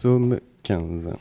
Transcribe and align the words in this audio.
Psaume 0.00 0.38
15. 0.62 1.12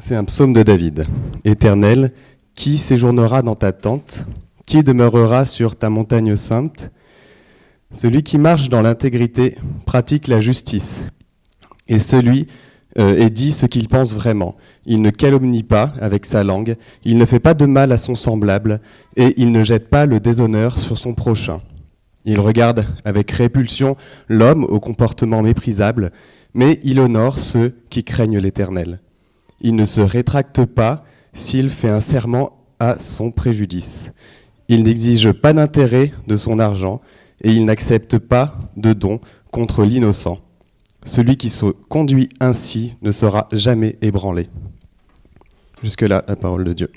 C'est 0.00 0.16
un 0.16 0.24
psaume 0.24 0.52
de 0.52 0.64
David. 0.64 1.06
Éternel, 1.44 2.12
qui 2.56 2.76
séjournera 2.76 3.42
dans 3.42 3.54
ta 3.54 3.70
tente? 3.70 4.26
Qui 4.66 4.82
demeurera 4.82 5.46
sur 5.46 5.76
ta 5.76 5.90
montagne 5.90 6.34
sainte? 6.34 6.90
Celui 7.94 8.24
qui 8.24 8.36
marche 8.36 8.68
dans 8.68 8.82
l'intégrité 8.82 9.56
pratique 9.86 10.26
la 10.26 10.40
justice. 10.40 11.04
Et 11.86 12.00
celui 12.00 12.48
euh, 12.98 13.14
et 13.16 13.30
dit 13.30 13.52
ce 13.52 13.66
qu'il 13.66 13.86
pense 13.86 14.12
vraiment. 14.12 14.56
Il 14.84 15.00
ne 15.00 15.10
calomnie 15.10 15.62
pas 15.62 15.94
avec 16.00 16.26
sa 16.26 16.42
langue, 16.42 16.74
il 17.04 17.16
ne 17.16 17.26
fait 17.26 17.38
pas 17.38 17.54
de 17.54 17.64
mal 17.64 17.92
à 17.92 17.96
son 17.96 18.16
semblable, 18.16 18.80
et 19.14 19.40
il 19.40 19.52
ne 19.52 19.62
jette 19.62 19.88
pas 19.88 20.04
le 20.04 20.18
déshonneur 20.18 20.80
sur 20.80 20.98
son 20.98 21.14
prochain. 21.14 21.60
Il 22.24 22.40
regarde 22.40 22.86
avec 23.04 23.30
répulsion 23.30 23.96
l'homme 24.28 24.64
au 24.64 24.80
comportement 24.80 25.42
méprisable, 25.42 26.10
mais 26.54 26.80
il 26.82 27.00
honore 27.00 27.38
ceux 27.38 27.74
qui 27.90 28.04
craignent 28.04 28.38
l'Éternel. 28.38 29.00
Il 29.60 29.74
ne 29.74 29.84
se 29.84 30.00
rétracte 30.00 30.64
pas 30.64 31.04
s'il 31.32 31.68
fait 31.68 31.90
un 31.90 32.00
serment 32.00 32.58
à 32.78 32.98
son 32.98 33.30
préjudice. 33.30 34.12
Il 34.68 34.82
n'exige 34.82 35.32
pas 35.32 35.52
d'intérêt 35.52 36.12
de 36.26 36.36
son 36.36 36.58
argent 36.58 37.00
et 37.42 37.52
il 37.52 37.64
n'accepte 37.64 38.18
pas 38.18 38.58
de 38.76 38.92
dons 38.92 39.20
contre 39.50 39.84
l'innocent. 39.84 40.38
Celui 41.04 41.36
qui 41.36 41.50
se 41.50 41.66
conduit 41.66 42.28
ainsi 42.40 42.96
ne 43.02 43.10
sera 43.10 43.48
jamais 43.52 43.96
ébranlé. 44.02 44.48
Jusque-là, 45.82 46.24
la 46.28 46.36
parole 46.36 46.64
de 46.64 46.72
Dieu. 46.72 46.90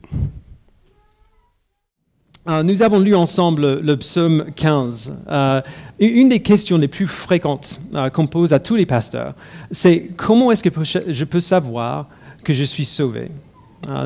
Euh, 2.49 2.61
nous 2.61 2.81
avons 2.81 2.99
lu 2.99 3.15
ensemble 3.15 3.79
le 3.79 3.95
psaume 3.95 4.45
15. 4.55 5.23
Euh, 5.29 5.61
une 5.99 6.27
des 6.27 6.41
questions 6.41 6.77
les 6.77 6.89
plus 6.89 7.07
fréquentes 7.07 7.79
euh, 7.95 8.09
qu'on 8.09 8.27
pose 8.27 8.51
à 8.51 8.59
tous 8.59 8.75
les 8.75 8.85
pasteurs, 8.85 9.33
c'est 9.71 10.09
comment 10.17 10.51
est-ce 10.51 10.61
que 10.61 10.69
je 11.07 11.23
peux 11.23 11.39
savoir 11.39 12.07
que 12.43 12.51
je 12.51 12.65
suis 12.65 12.85
sauvé? 12.85 13.29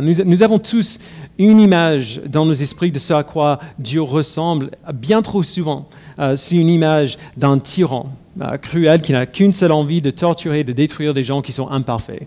Nous, 0.01 0.41
avons 0.41 0.57
tous 0.57 0.97
une 1.37 1.59
image 1.59 2.19
dans 2.25 2.47
nos 2.47 2.53
esprits 2.53 2.91
de 2.91 2.97
ce 2.97 3.13
à 3.13 3.23
quoi 3.23 3.59
Dieu 3.77 4.01
ressemble. 4.01 4.71
Bien 4.91 5.21
trop 5.21 5.43
souvent, 5.43 5.87
c'est 6.35 6.55
une 6.55 6.69
image 6.69 7.19
d'un 7.37 7.59
tyran 7.59 8.07
cruel 8.63 9.01
qui 9.01 9.11
n'a 9.11 9.27
qu'une 9.27 9.53
seule 9.53 9.71
envie 9.71 10.01
de 10.01 10.09
torturer, 10.09 10.63
de 10.63 10.73
détruire 10.73 11.13
des 11.13 11.23
gens 11.23 11.43
qui 11.43 11.51
sont 11.51 11.69
imparfaits. 11.69 12.25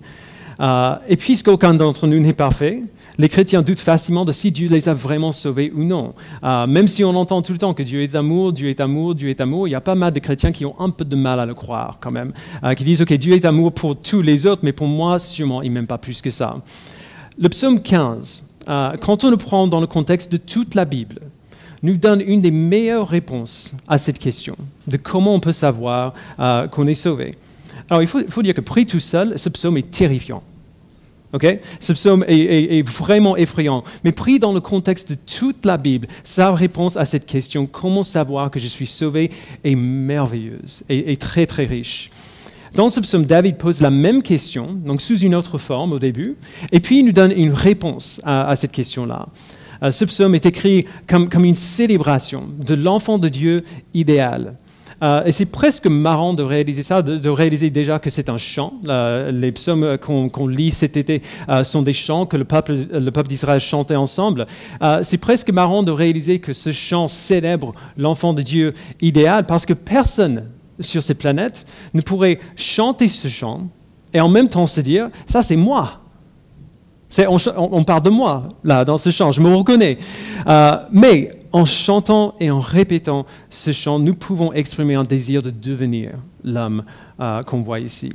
Et 1.08 1.16
puisqu'aucun 1.16 1.74
d'entre 1.74 2.06
nous 2.06 2.20
n'est 2.20 2.34
parfait, 2.34 2.84
les 3.20 3.28
chrétiens 3.28 3.60
doutent 3.60 3.80
facilement 3.80 4.24
de 4.24 4.32
si 4.32 4.50
Dieu 4.50 4.68
les 4.68 4.88
a 4.88 4.94
vraiment 4.94 5.32
sauvés 5.32 5.70
ou 5.74 5.84
non. 5.84 6.14
Euh, 6.42 6.66
même 6.66 6.88
si 6.88 7.04
on 7.04 7.10
entend 7.10 7.42
tout 7.42 7.52
le 7.52 7.58
temps 7.58 7.74
que 7.74 7.82
Dieu 7.82 8.02
est 8.02 8.14
amour, 8.14 8.52
Dieu 8.52 8.70
est 8.70 8.80
amour, 8.80 9.14
Dieu 9.14 9.28
est 9.28 9.40
amour, 9.42 9.68
il 9.68 9.72
y 9.72 9.74
a 9.74 9.80
pas 9.80 9.94
mal 9.94 10.12
de 10.12 10.20
chrétiens 10.20 10.52
qui 10.52 10.64
ont 10.64 10.74
un 10.80 10.88
peu 10.88 11.04
de 11.04 11.16
mal 11.16 11.38
à 11.38 11.44
le 11.44 11.52
croire 11.52 11.98
quand 12.00 12.10
même, 12.10 12.32
euh, 12.64 12.72
qui 12.72 12.82
disent, 12.82 13.02
OK, 13.02 13.12
Dieu 13.12 13.34
est 13.34 13.44
amour 13.44 13.72
pour 13.72 14.00
tous 14.00 14.22
les 14.22 14.46
autres, 14.46 14.62
mais 14.64 14.72
pour 14.72 14.86
moi, 14.86 15.18
sûrement, 15.18 15.60
il 15.60 15.70
m'aime 15.70 15.86
pas 15.86 15.98
plus 15.98 16.22
que 16.22 16.30
ça. 16.30 16.56
Le 17.38 17.48
psaume 17.50 17.80
15, 17.80 18.44
quand 19.00 19.24
on 19.24 19.30
le 19.30 19.36
prend 19.36 19.66
dans 19.66 19.80
le 19.80 19.86
contexte 19.86 20.30
de 20.30 20.36
toute 20.36 20.74
la 20.74 20.84
Bible, 20.84 21.20
nous 21.82 21.96
donne 21.96 22.20
une 22.20 22.42
des 22.42 22.50
meilleures 22.50 23.08
réponses 23.08 23.74
à 23.88 23.98
cette 23.98 24.18
question, 24.18 24.56
de 24.86 24.96
comment 24.96 25.34
on 25.34 25.40
peut 25.40 25.52
savoir 25.52 26.12
qu'on 26.70 26.86
est 26.86 26.94
sauvé. 26.94 27.34
Alors, 27.88 28.02
il 28.02 28.08
faut, 28.08 28.20
faut, 28.28 28.42
dire 28.42 28.54
que 28.54 28.60
pris 28.60 28.84
tout 28.84 29.00
seul, 29.00 29.38
ce 29.38 29.48
psaume 29.48 29.78
est 29.78 29.90
terrifiant. 29.90 30.42
Ce 31.78 31.92
psaume 31.92 32.24
est, 32.26 32.86
vraiment 32.86 33.36
effrayant. 33.36 33.82
Mais 34.04 34.12
pris 34.12 34.38
dans 34.38 34.52
le 34.52 34.60
contexte 34.60 35.10
de 35.10 35.14
toute 35.14 35.64
la 35.64 35.76
Bible, 35.76 36.08
sa 36.24 36.52
réponse 36.52 36.96
à 36.96 37.04
cette 37.04 37.26
question, 37.26 37.66
comment 37.66 38.04
savoir 38.04 38.50
que 38.50 38.58
je 38.58 38.66
suis 38.66 38.86
sauvé, 38.86 39.30
est 39.64 39.74
merveilleuse 39.74 40.84
et, 40.88 41.16
très 41.16 41.46
très 41.46 41.66
riche. 41.66 42.10
Dans 42.74 42.88
ce 42.88 43.00
psaume, 43.00 43.24
David 43.24 43.56
pose 43.56 43.80
la 43.80 43.90
même 43.90 44.22
question, 44.22 44.72
donc 44.72 45.02
sous 45.02 45.18
une 45.18 45.34
autre 45.34 45.58
forme 45.58 45.92
au 45.92 45.98
début, 45.98 46.36
et 46.70 46.78
puis 46.78 47.00
il 47.00 47.04
nous 47.04 47.12
donne 47.12 47.32
une 47.32 47.52
réponse 47.52 48.20
à, 48.24 48.54
cette 48.54 48.70
question-là. 48.70 49.26
Euh, 49.82 49.90
ce 49.90 50.04
psaume 50.04 50.34
est 50.34 50.46
écrit 50.46 50.84
comme 51.08 51.44
une 51.44 51.54
célébration 51.54 52.44
de 52.64 52.74
l'enfant 52.74 53.18
de 53.18 53.28
Dieu 53.28 53.64
idéal. 53.92 54.54
Euh, 55.02 55.24
et 55.24 55.32
c'est 55.32 55.46
presque 55.46 55.86
marrant 55.86 56.34
de 56.34 56.42
réaliser 56.42 56.82
ça, 56.82 57.02
de, 57.02 57.28
réaliser 57.28 57.70
déjà 57.70 57.98
que 57.98 58.10
c'est 58.10 58.28
un 58.28 58.38
chant. 58.38 58.74
les 58.84 59.52
psaumes 59.52 59.98
qu'on 59.98 60.46
lit 60.46 60.72
cet 60.72 60.96
été 60.96 61.22
euh, 61.48 61.64
sont 61.64 61.82
des 61.82 61.92
chants 61.92 62.26
que 62.26 62.36
le 62.36 62.44
peuple, 62.44 62.74
le 62.92 63.10
peuple 63.10 63.28
d'Israël 63.28 63.60
chantait 63.60 63.96
ensemble. 63.96 64.46
Euh, 64.82 65.00
c'est 65.02 65.18
presque 65.18 65.50
marrant 65.50 65.82
de 65.82 65.90
réaliser 65.90 66.38
que 66.38 66.52
ce 66.52 66.72
chant 66.72 67.08
célèbre 67.08 67.72
l'enfant 67.96 68.32
de 68.32 68.42
Dieu 68.42 68.74
idéal 69.00 69.46
parce 69.46 69.66
que 69.66 69.72
personne 69.72 70.44
sur 70.78 71.02
cette 71.02 71.18
planète 71.18 71.66
ne 71.94 72.00
pourrait 72.00 72.38
chanter 72.56 73.08
ce 73.08 73.28
chant 73.28 73.68
et 74.12 74.20
en 74.20 74.28
même 74.28 74.48
temps 74.48 74.66
se 74.66 74.80
dire, 74.80 75.08
ça 75.26 75.42
c'est 75.42 75.56
moi. 75.56 76.00
On, 77.18 77.38
on, 77.56 77.82
parle 77.82 78.02
de 78.02 78.10
moi, 78.10 78.46
là, 78.62 78.84
dans 78.84 78.96
ce 78.96 79.10
chant, 79.10 79.32
je 79.32 79.40
me 79.40 79.52
reconnais. 79.52 79.98
mais 80.92 81.30
en 81.52 81.64
chantant 81.64 82.34
et 82.40 82.50
en 82.50 82.60
répétant 82.60 83.26
ce 83.48 83.72
chant, 83.72 83.98
nous 83.98 84.14
pouvons 84.14 84.52
exprimer 84.52 84.94
un 84.94 85.04
désir 85.04 85.42
de 85.42 85.50
devenir 85.50 86.12
l'homme 86.44 86.84
euh, 87.20 87.42
qu'on 87.42 87.62
voit 87.62 87.80
ici. 87.80 88.10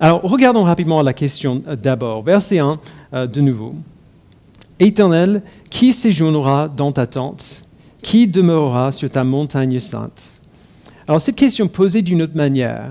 Alors, 0.00 0.22
regardons 0.22 0.64
rapidement 0.64 1.02
la 1.02 1.12
question 1.12 1.62
euh, 1.66 1.76
d'abord. 1.76 2.22
Verset 2.22 2.58
1, 2.58 2.78
euh, 3.14 3.26
de 3.26 3.40
nouveau. 3.40 3.74
Éternel, 4.78 5.42
qui 5.70 5.92
séjournera 5.92 6.68
dans 6.68 6.92
ta 6.92 7.06
tente? 7.06 7.62
Qui 8.02 8.26
demeurera 8.26 8.92
sur 8.92 9.10
ta 9.10 9.24
montagne 9.24 9.78
sainte? 9.80 10.30
Alors, 11.08 11.20
cette 11.20 11.36
question 11.36 11.68
posée 11.68 12.02
d'une 12.02 12.22
autre 12.22 12.36
manière, 12.36 12.88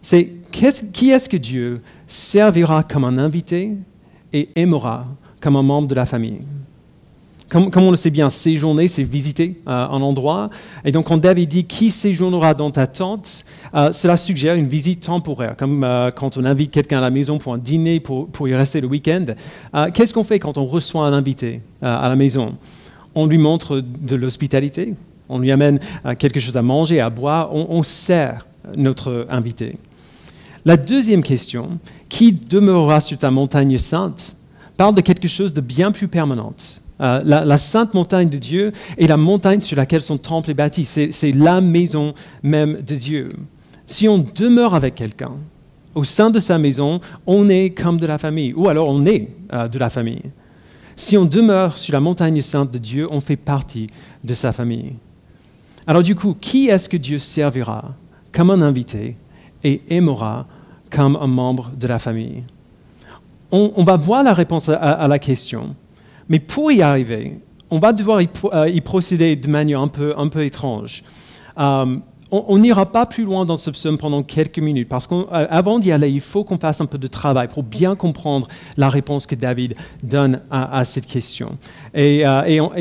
c'est 0.00 0.32
qui 0.52 1.10
est-ce 1.10 1.28
que 1.28 1.36
Dieu 1.36 1.80
servira 2.06 2.82
comme 2.82 3.04
un 3.04 3.18
invité 3.18 3.72
et 4.32 4.48
aimera 4.54 5.06
comme 5.40 5.56
un 5.56 5.62
membre 5.62 5.88
de 5.88 5.94
la 5.94 6.06
famille? 6.06 6.40
Comme, 7.48 7.70
on 7.76 7.90
le 7.90 7.96
sait 7.96 8.10
bien, 8.10 8.30
séjourner, 8.30 8.88
c'est 8.88 9.02
visiter 9.02 9.60
euh, 9.66 9.70
un 9.70 10.02
endroit. 10.02 10.50
Et 10.84 10.92
donc, 10.92 11.06
quand 11.06 11.16
David 11.16 11.48
dit 11.48 11.64
qui 11.64 11.90
séjournera 11.90 12.54
dans 12.54 12.70
ta 12.70 12.86
tente, 12.86 13.44
euh, 13.74 13.92
cela 13.92 14.16
suggère 14.16 14.54
une 14.54 14.68
visite 14.68 15.06
temporaire, 15.06 15.56
comme 15.56 15.82
euh, 15.82 16.10
quand 16.10 16.36
on 16.36 16.44
invite 16.44 16.70
quelqu'un 16.70 16.98
à 16.98 17.00
la 17.00 17.10
maison 17.10 17.38
pour 17.38 17.54
un 17.54 17.58
dîner, 17.58 18.00
pour, 18.00 18.48
y 18.48 18.54
rester 18.54 18.80
le 18.80 18.86
week-end. 18.86 19.26
Qu'est-ce 19.94 20.14
qu'on 20.14 20.24
fait 20.24 20.38
quand 20.38 20.58
on 20.58 20.66
reçoit 20.66 21.06
un 21.06 21.12
invité 21.12 21.60
à 21.82 22.08
la 22.08 22.16
maison? 22.16 22.54
On 23.14 23.26
lui 23.26 23.38
montre 23.38 23.80
de 23.80 24.16
l'hospitalité, 24.16 24.94
on 25.28 25.38
lui 25.38 25.50
amène 25.50 25.80
quelque 26.18 26.40
chose 26.40 26.56
à 26.56 26.62
manger, 26.62 27.00
à 27.00 27.10
boire, 27.10 27.54
on 27.54 27.82
sert 27.82 28.46
notre 28.76 29.26
invité. 29.28 29.76
La 30.64 30.76
deuxième 30.76 31.22
question, 31.22 31.78
qui 32.08 32.32
demeurera 32.32 33.00
sur 33.00 33.18
ta 33.18 33.30
montagne 33.30 33.78
sainte, 33.78 34.36
parle 34.76 34.94
de 34.94 35.00
quelque 35.00 35.28
chose 35.28 35.52
de 35.52 35.60
bien 35.60 35.92
plus 35.92 36.08
permanent. 36.08 36.54
Euh, 37.00 37.20
la, 37.24 37.58
sainte 37.58 37.94
montagne 37.94 38.28
de 38.28 38.38
Dieu 38.38 38.72
est 38.96 39.06
la 39.06 39.16
montagne 39.16 39.60
sur 39.60 39.76
laquelle 39.76 40.02
son 40.02 40.18
temple 40.18 40.50
est 40.50 40.54
bâti. 40.54 40.84
C'est 40.84 41.32
la 41.32 41.60
maison 41.60 42.12
même 42.42 42.80
de 42.82 42.94
Dieu. 42.94 43.30
Si 43.86 44.08
on 44.08 44.18
demeure 44.18 44.74
avec 44.74 44.96
quelqu'un, 44.96 45.32
au 45.94 46.04
sein 46.04 46.30
de 46.30 46.38
sa 46.38 46.58
maison, 46.58 47.00
on 47.26 47.48
est 47.48 47.70
comme 47.70 47.98
de 47.98 48.06
la 48.06 48.18
famille, 48.18 48.52
ou 48.52 48.68
alors 48.68 48.88
on 48.88 49.06
est 49.06 49.28
euh, 49.52 49.68
de 49.68 49.78
la 49.78 49.90
famille. 49.90 50.22
Si 50.96 51.16
on 51.16 51.24
demeure 51.24 51.78
sur 51.78 51.92
la 51.92 52.00
montagne 52.00 52.40
sainte 52.40 52.72
de 52.72 52.78
Dieu, 52.78 53.06
on 53.10 53.20
fait 53.20 53.36
partie 53.36 53.88
de 54.24 54.34
sa 54.34 54.52
famille. 54.52 54.94
Alors 55.86 56.02
du 56.02 56.16
coup, 56.16 56.36
qui 56.38 56.68
est-ce 56.68 56.88
que 56.88 56.96
Dieu 56.96 57.18
servira 57.18 57.94
comme 58.32 58.50
un 58.50 58.60
invité 58.60 59.16
et 59.62 59.80
aimera 59.88 60.46
comme 60.90 61.16
un 61.16 61.26
membre 61.28 61.70
de 61.78 61.86
la 61.86 61.98
famille? 61.98 62.42
On, 63.50 63.82
va 63.82 63.96
voir 63.96 64.22
la 64.22 64.34
réponse 64.34 64.68
à 64.68 65.08
la 65.08 65.18
question 65.18 65.74
mais 66.28 66.38
pour 66.38 66.70
y 66.70 66.82
arriver, 66.82 67.38
on 67.70 67.78
va 67.78 67.92
devoir 67.92 68.20
y, 68.22 68.28
euh, 68.52 68.80
procéder 68.80 69.36
de 69.36 69.48
manière 69.48 69.80
un 69.80 69.88
peu, 69.88 70.14
un 70.16 70.28
peu 70.28 70.44
étrange. 70.44 71.04
Euh, 71.58 71.96
on 72.30 72.58
n'ira 72.58 72.84
pas 72.84 73.06
plus 73.06 73.24
loin 73.24 73.46
dans 73.46 73.56
ce 73.56 73.70
psaume 73.70 73.96
pendant 73.96 74.22
quelques 74.22 74.58
minutes, 74.58 74.90
parce 74.90 75.06
qu'avant 75.06 75.78
euh, 75.78 75.80
d'y 75.80 75.90
aller, 75.92 76.10
il 76.10 76.20
faut 76.20 76.44
qu'on 76.44 76.58
fasse 76.58 76.78
un 76.82 76.84
peu 76.84 76.98
de 76.98 77.06
travail 77.06 77.48
pour 77.48 77.62
bien 77.62 77.96
comprendre 77.96 78.46
la 78.76 78.90
réponse 78.90 79.24
que 79.24 79.34
David 79.34 79.76
donne 80.02 80.42
à, 80.50 80.84
cette 80.84 81.06
question. 81.06 81.56
Et, 81.94 82.24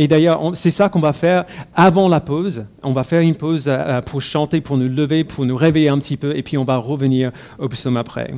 d'ailleurs, 0.09 0.51
c'est 0.53 0.69
ça 0.69 0.89
qu'on 0.89 0.99
va 0.99 1.13
faire 1.13 1.45
avant 1.73 2.09
la 2.09 2.19
pause. 2.19 2.65
On 2.83 2.91
va 2.91 3.05
faire 3.05 3.21
une 3.21 3.35
pause 3.35 3.71
pour 4.07 4.21
chanter, 4.21 4.59
pour 4.59 4.75
nous 4.75 4.89
lever, 4.89 5.23
pour 5.23 5.45
nous 5.45 5.55
réveiller 5.55 5.87
un 5.87 5.99
petit 5.99 6.17
peu, 6.17 6.35
et 6.35 6.43
puis 6.43 6.57
on 6.57 6.65
va 6.65 6.75
revenir 6.75 7.31
au 7.57 7.69
psaume 7.69 7.95
après. 7.95 8.33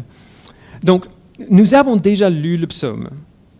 Donc, 0.83 1.05
nous 1.49 1.73
avons 1.73 1.95
déjà 1.95 2.29
lu 2.29 2.55
le 2.55 2.67
psaume. 2.67 3.09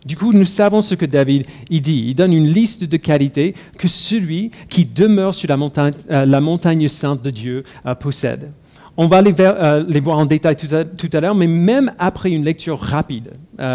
Du 0.06 0.16
coup, 0.16 0.31
nous 0.31 0.46
savons 0.46 0.81
ce 0.81 0.96
que 0.96 1.06
David 1.06 1.46
il 1.69 1.81
dit. 1.81 2.06
Il 2.07 2.16
donne 2.16 2.34
une 2.34 2.48
liste 2.48 2.84
de 2.84 2.98
qualités 2.98 3.54
que 3.78 3.88
celui 3.88 4.51
qui 4.69 4.86
demeure 4.86 5.34
sur 5.34 5.50
la 5.50 5.57
montagne, 5.57 5.94
euh, 6.12 6.88
sainte 6.88 7.22
de 7.22 7.30
Dieu 7.30 7.63
euh, 7.86 7.96
possède. 7.96 8.51
On 8.96 9.07
va 9.07 9.22
euh, 9.22 9.84
les, 9.88 10.00
voir 10.00 10.18
en 10.18 10.25
détail 10.25 10.56
tout 10.56 10.68
à, 11.13 11.22
l'heure, 11.22 11.36
mais 11.36 11.48
même 11.48 11.94
après 12.00 12.31
une 12.31 12.44
lecture 12.44 12.80
rapide 12.80 13.31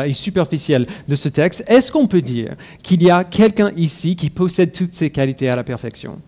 et 0.06 0.12
superficielle 0.12 0.86
de 1.08 1.14
ce 1.14 1.28
texte, 1.28 1.64
est-ce 1.66 1.92
qu'on 1.92 2.06
peut 2.06 2.22
dire 2.22 2.54
qu'il 2.82 3.02
y 3.02 3.10
a 3.10 3.24
quelqu'un 3.24 3.70
ici 3.76 4.16
qui 4.16 4.30
possède 4.30 4.72
toutes 4.72 4.94
ces 4.94 5.10
qualités 5.10 5.48
à 5.48 5.56
la 5.56 5.64
perfection? 5.64 6.20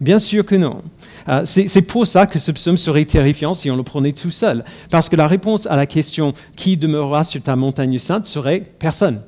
Bien 0.00 0.20
sûr 0.20 0.46
que 0.46 0.54
non. 0.54 0.82
Euh, 1.28 1.42
c'est 1.44 1.82
pour 1.82 2.06
ça 2.06 2.26
que 2.26 2.38
ce 2.38 2.52
psaume 2.52 2.76
serait 2.76 3.04
terrifiant 3.04 3.52
si 3.52 3.70
on 3.70 3.76
le 3.76 3.82
prenait 3.82 4.12
tout 4.12 4.30
seul. 4.30 4.64
Parce 4.90 5.08
que 5.08 5.16
la 5.16 5.26
réponse 5.26 5.66
à 5.66 5.74
la 5.74 5.86
question 5.86 6.34
qui 6.54 6.76
demeurera 6.76 7.24
sur 7.24 7.42
ta 7.42 7.56
montagne 7.56 7.98
sainte 7.98 8.24
serait 8.24 8.62
personne. 8.78 9.22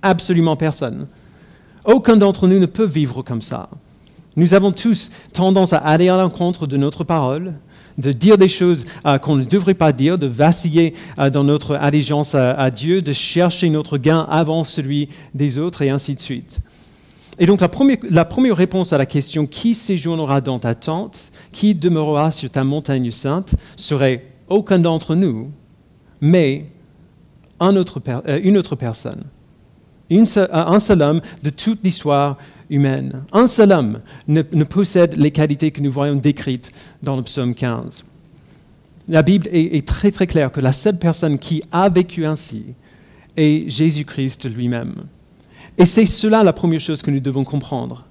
Absolument 0.00 0.56
personne. 0.56 1.06
Aucun 1.84 2.16
d'entre 2.16 2.48
nous 2.48 2.58
ne 2.58 2.66
peut 2.66 2.86
vivre 2.86 3.22
comme 3.22 3.42
ça. 3.42 3.68
Nous 4.36 4.54
avons 4.54 4.72
tous 4.72 5.10
tendance 5.32 5.72
à 5.74 5.78
aller 5.78 6.08
à 6.08 6.16
l'encontre 6.16 6.66
de 6.66 6.76
notre 6.76 7.04
parole, 7.04 7.54
de 7.98 8.10
dire 8.10 8.38
des 8.38 8.48
choses 8.48 8.86
euh, 9.06 9.18
qu'on 9.18 9.36
ne 9.36 9.44
devrait 9.44 9.74
pas 9.74 9.92
dire, 9.92 10.18
de 10.18 10.26
vaciller 10.26 10.94
euh, 11.18 11.30
dans 11.30 11.44
notre 11.44 11.76
allégeance 11.76 12.34
à, 12.34 12.70
Dieu, 12.70 13.02
de 13.02 13.12
chercher 13.12 13.70
notre 13.70 13.98
gain 13.98 14.26
avant 14.28 14.64
celui 14.64 15.08
des 15.34 15.58
autres 15.58 15.82
et 15.82 15.90
ainsi 15.90 16.14
de 16.14 16.20
suite. 16.20 16.58
Et 17.38 17.46
donc 17.46 17.60
la 17.60 17.68
première, 18.24 18.56
réponse 18.56 18.92
à 18.92 18.98
la 18.98 19.06
question 19.06 19.46
qui 19.46 19.74
séjournera 19.74 20.40
dans 20.40 20.58
ta 20.58 20.74
tente, 20.74 21.30
qui 21.52 21.74
demeurera 21.74 22.30
sur 22.30 22.50
ta 22.50 22.62
montagne 22.64 23.10
sainte, 23.10 23.54
serait 23.76 24.26
aucun 24.48 24.78
d'entre 24.78 25.14
nous, 25.14 25.50
mais 26.20 26.66
euh, 27.60 28.40
une 28.42 28.56
autre 28.56 28.76
personne. 28.76 29.24
un 30.10 30.80
seul 30.80 31.02
homme 31.02 31.20
de 31.42 31.50
toute 31.50 31.82
l'histoire 31.82 32.36
humaine. 32.70 33.24
Un 33.32 33.46
seul 33.46 33.72
homme 33.72 34.00
ne, 34.28 34.42
possède 34.64 35.16
les 35.16 35.30
qualités 35.30 35.70
que 35.70 35.80
nous 35.80 35.90
voyons 35.90 36.16
décrites 36.16 36.72
dans 37.02 37.16
le 37.16 37.22
psaume 37.22 37.54
15. 37.54 38.04
La 39.08 39.22
Bible 39.22 39.48
est, 39.52 39.76
est 39.76 39.86
très 39.86 40.10
très 40.10 40.26
claire 40.26 40.52
que 40.52 40.60
la 40.60 40.72
seule 40.72 40.98
personne 40.98 41.38
qui 41.38 41.62
a 41.72 41.88
vécu 41.88 42.26
ainsi 42.26 42.74
est 43.36 43.68
Jésus-Christ 43.68 44.48
lui-même. 44.54 45.06
Et 45.76 45.86
c'est 45.86 46.06
cela 46.06 46.42
la 46.42 46.52
première 46.52 46.80
chose 46.80 47.02
que 47.02 47.10
nous 47.10 47.20
devons 47.20 47.44
comprendre. 47.44 48.04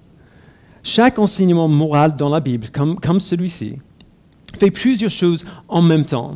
Chaque 0.84 1.18
enseignement 1.18 1.68
moral 1.68 2.16
dans 2.18 2.30
la 2.30 2.42
Bible, 2.42 2.68
comme, 2.70 3.20
celui-ci, 3.20 3.78
fait 4.60 4.72
plusieurs 4.72 5.10
choses 5.10 5.46
en 5.70 5.82
même 5.82 6.06
temps. 6.06 6.36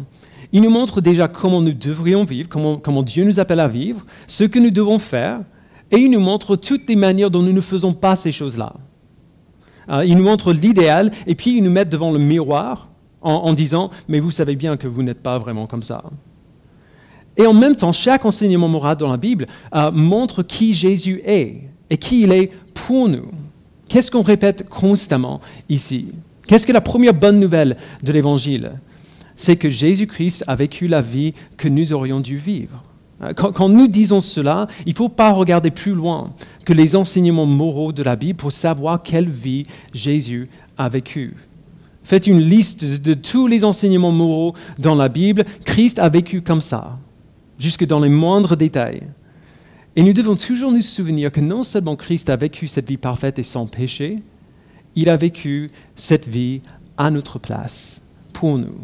Il 0.54 0.62
nous 0.62 0.70
montre 0.70 1.02
déjà 1.02 1.28
comment 1.28 1.62
nous 1.62 1.74
devrions 1.74 2.24
vivre, 2.24 2.48
comment, 2.48 2.78
comment 2.78 3.04
Dieu 3.04 3.26
nous 3.26 3.40
appelle 3.40 3.60
à 3.60 3.68
vivre, 3.68 4.06
ce 4.26 4.46
que 4.46 4.60
nous 4.60 4.72
devons 4.72 5.00
faire, 5.00 5.42
et 5.92 5.98
il 5.98 6.12
nous 6.12 6.22
montre 6.22 6.56
toutes 6.56 6.88
les 6.88 6.96
manières 6.96 7.30
dont 7.30 7.42
nous 7.42 7.52
ne 7.52 7.62
faisons 7.62 7.94
pas 7.94 8.16
ces 8.16 8.32
choses-là. 8.32 8.74
Euh, 9.90 10.06
il 10.06 10.18
nous 10.18 10.24
montre 10.24 10.54
l'idéal, 10.54 11.12
et 11.26 11.36
puis 11.36 11.58
il 11.58 11.64
nous 11.64 11.72
met 11.72 11.86
devant 11.86 12.12
le 12.12 12.20
miroir 12.20 12.88
en, 13.22 13.54
disant, 13.54 13.90
mais 14.08 14.20
vous 14.20 14.32
savez 14.32 14.56
bien 14.56 14.78
que 14.78 14.88
vous 14.88 15.04
n'êtes 15.04 15.22
pas 15.22 15.38
vraiment 15.38 15.68
comme 15.68 15.84
ça. 15.84 16.04
Et 17.38 17.46
en 17.46 17.54
même 17.54 17.76
temps, 17.76 17.92
chaque 17.92 18.26
enseignement 18.26 18.68
moral 18.68 18.98
dans 18.98 19.12
la 19.12 19.18
Bible 19.18 19.48
euh, 19.74 19.92
montre 19.92 20.44
qui 20.44 20.74
Jésus 20.74 21.22
est 21.26 21.62
et 21.90 21.98
qui 21.98 22.24
il 22.24 22.32
est 22.32 22.52
pour 22.74 23.08
nous. 23.08 23.28
Qu'est-ce 23.88 24.12
qu'on 24.12 24.24
répète 24.24 24.68
constamment 24.68 25.40
ici? 25.70 26.08
Qu'est-ce 26.48 26.66
que 26.66 26.74
la 26.74 26.82
première 26.82 27.14
bonne 27.14 27.40
nouvelle 27.40 27.78
de 28.04 28.12
l'Évangile? 28.12 28.72
C'est 29.36 29.56
que 29.56 29.70
Jésus-Christ 29.70 30.44
a 30.48 30.56
vécu 30.56 30.88
la 30.88 31.02
vie 31.02 31.34
que 31.58 31.68
nous 31.68 31.94
aurions 31.94 32.20
dû 32.20 32.38
vivre. 32.38 32.84
Euh, 33.22 33.34
quand, 33.34 33.70
nous 33.70 33.88
disons 33.88 34.22
cela, 34.22 34.68
il 34.86 34.92
ne 34.92 34.96
faut 34.96 35.10
pas 35.10 35.32
regarder 35.32 35.72
plus 35.72 35.94
loin 35.94 36.34
que 36.66 36.74
les 36.74 36.96
enseignements 36.96 37.46
moraux 37.46 37.92
de 37.92 38.04
la 38.04 38.16
Bible 38.16 38.38
pour 38.38 38.52
savoir 38.52 39.04
quelle 39.04 39.30
vie 39.30 39.66
Jésus 39.94 40.50
a 40.78 40.90
vécue. 40.90 41.36
Faites 42.04 42.28
une 42.28 42.40
liste 42.40 42.86
de 42.86 43.14
tous 43.14 43.48
les 43.48 43.64
enseignements 43.66 44.12
moraux 44.12 44.54
dans 44.80 44.96
la 44.96 45.10
Bible. 45.10 45.44
Christ 45.66 46.00
a 46.00 46.10
vécu 46.10 46.42
comme 46.42 46.62
ça, 46.62 46.98
jusque 47.60 47.86
dans 47.86 48.00
les 48.00 48.10
moindres 48.10 48.56
détails. 48.58 49.04
Et 49.96 50.04
nous 50.04 50.14
devons 50.14 50.36
toujours 50.36 50.72
nous 50.72 50.82
souvenir 50.82 51.32
que 51.32 51.42
non 51.42 51.64
seulement 51.64 51.96
Christ 51.96 52.30
a 52.30 52.36
vécu 52.36 52.68
cette 52.68 52.88
vie 52.88 52.98
parfaite 52.98 53.40
et 53.40 53.44
sans 53.44 53.66
péché, 53.66 54.20
il 54.96 55.10
a 55.10 55.18
vécu 55.18 55.72
cette 55.96 56.28
vie 56.28 56.62
à 56.98 57.12
notre 57.12 57.40
place, 57.40 58.02
pour 58.34 58.58
nous. 58.58 58.76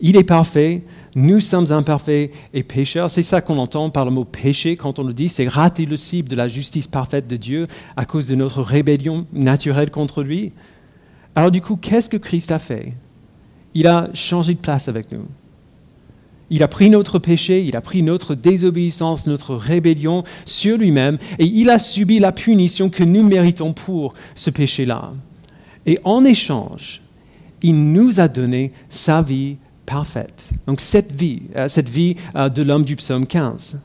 Il 0.00 0.16
est 0.16 0.24
parfait, 0.24 0.82
nous 1.14 1.40
sommes 1.40 1.70
imparfaits 1.70 2.32
et 2.52 2.62
pécheurs. 2.64 3.08
C'est 3.10 3.22
ça 3.22 3.40
qu'on 3.40 3.58
entend 3.58 3.90
par 3.90 4.04
le 4.04 4.10
mot 4.10 4.24
péché 4.24 4.76
quand 4.76 4.98
on 4.98 5.04
le 5.04 5.14
dit. 5.14 5.28
C'est 5.28 5.46
rater 5.46 5.86
le 5.86 5.96
cible 5.96 6.28
de 6.28 6.34
la 6.34 6.48
justice 6.48 6.88
parfaite 6.88 7.28
de 7.28 7.36
Dieu 7.36 7.68
à 7.96 8.04
cause 8.04 8.26
de 8.26 8.34
notre 8.34 8.62
rébellion 8.62 9.26
naturelle 9.32 9.92
contre 9.92 10.24
lui. 10.24 10.52
Alors 11.36 11.52
du 11.52 11.60
coup, 11.60 11.76
qu'est-ce 11.76 12.08
que 12.08 12.16
Christ 12.16 12.50
a 12.50 12.58
fait? 12.58 12.94
Il 13.74 13.86
a 13.86 14.08
changé 14.12 14.54
de 14.54 14.58
place 14.58 14.88
avec 14.88 15.12
nous. 15.12 15.24
Il 16.54 16.62
a 16.62 16.68
pris 16.68 16.90
notre 16.90 17.18
péché, 17.18 17.64
il 17.64 17.76
a 17.76 17.80
pris 17.80 18.02
notre 18.02 18.34
désobéissance, 18.34 19.26
notre 19.26 19.54
rébellion 19.54 20.22
sur 20.44 20.76
lui-même, 20.76 21.16
et 21.38 21.46
il 21.46 21.70
a 21.70 21.78
subi 21.78 22.18
la 22.18 22.30
punition 22.30 22.90
que 22.90 23.02
nous 23.02 23.22
méritons 23.22 23.72
pour 23.72 24.12
ce 24.34 24.50
péché-là. 24.50 25.14
Et 25.86 25.98
en 26.04 26.26
échange, 26.26 27.00
il 27.62 27.92
nous 27.92 28.20
a 28.20 28.28
donné 28.28 28.72
sa 28.90 29.22
vie 29.22 29.56
parfaite. 29.86 30.50
Donc 30.66 30.82
cette 30.82 31.16
vie, 31.16 31.40
euh, 31.56 31.68
cette 31.68 31.88
vie 31.88 32.16
euh, 32.36 32.50
de 32.50 32.62
l'homme 32.62 32.84
du 32.84 32.96
psaume 32.96 33.26
15. 33.26 33.80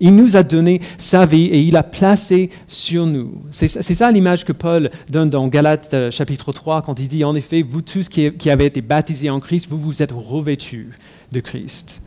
Il 0.00 0.16
nous 0.16 0.36
a 0.36 0.42
donné 0.42 0.80
sa 0.98 1.26
vie 1.26 1.46
et 1.46 1.60
il 1.60 1.76
a 1.76 1.82
placé 1.82 2.50
sur 2.68 3.06
nous. 3.06 3.42
C'est 3.50 3.68
ça 3.68 4.10
l'image 4.10 4.44
que 4.44 4.52
Paul 4.52 4.90
donne 5.08 5.30
dans 5.30 5.48
Galates 5.48 5.94
euh, 5.94 6.10
chapitre 6.10 6.52
3 6.52 6.82
quand 6.82 7.00
il 7.00 7.08
dit 7.08 7.24
en 7.24 7.34
effet, 7.34 7.62
vous 7.62 7.82
tous 7.82 8.08
qui, 8.08 8.30
qui 8.32 8.50
avez 8.50 8.66
été 8.66 8.80
baptisés 8.82 9.30
en 9.30 9.40
Christ, 9.40 9.68
vous 9.68 9.78
vous 9.78 10.02
êtes 10.02 10.12
revêtus 10.12 10.90
de 11.32 11.40
Christ. 11.40 12.02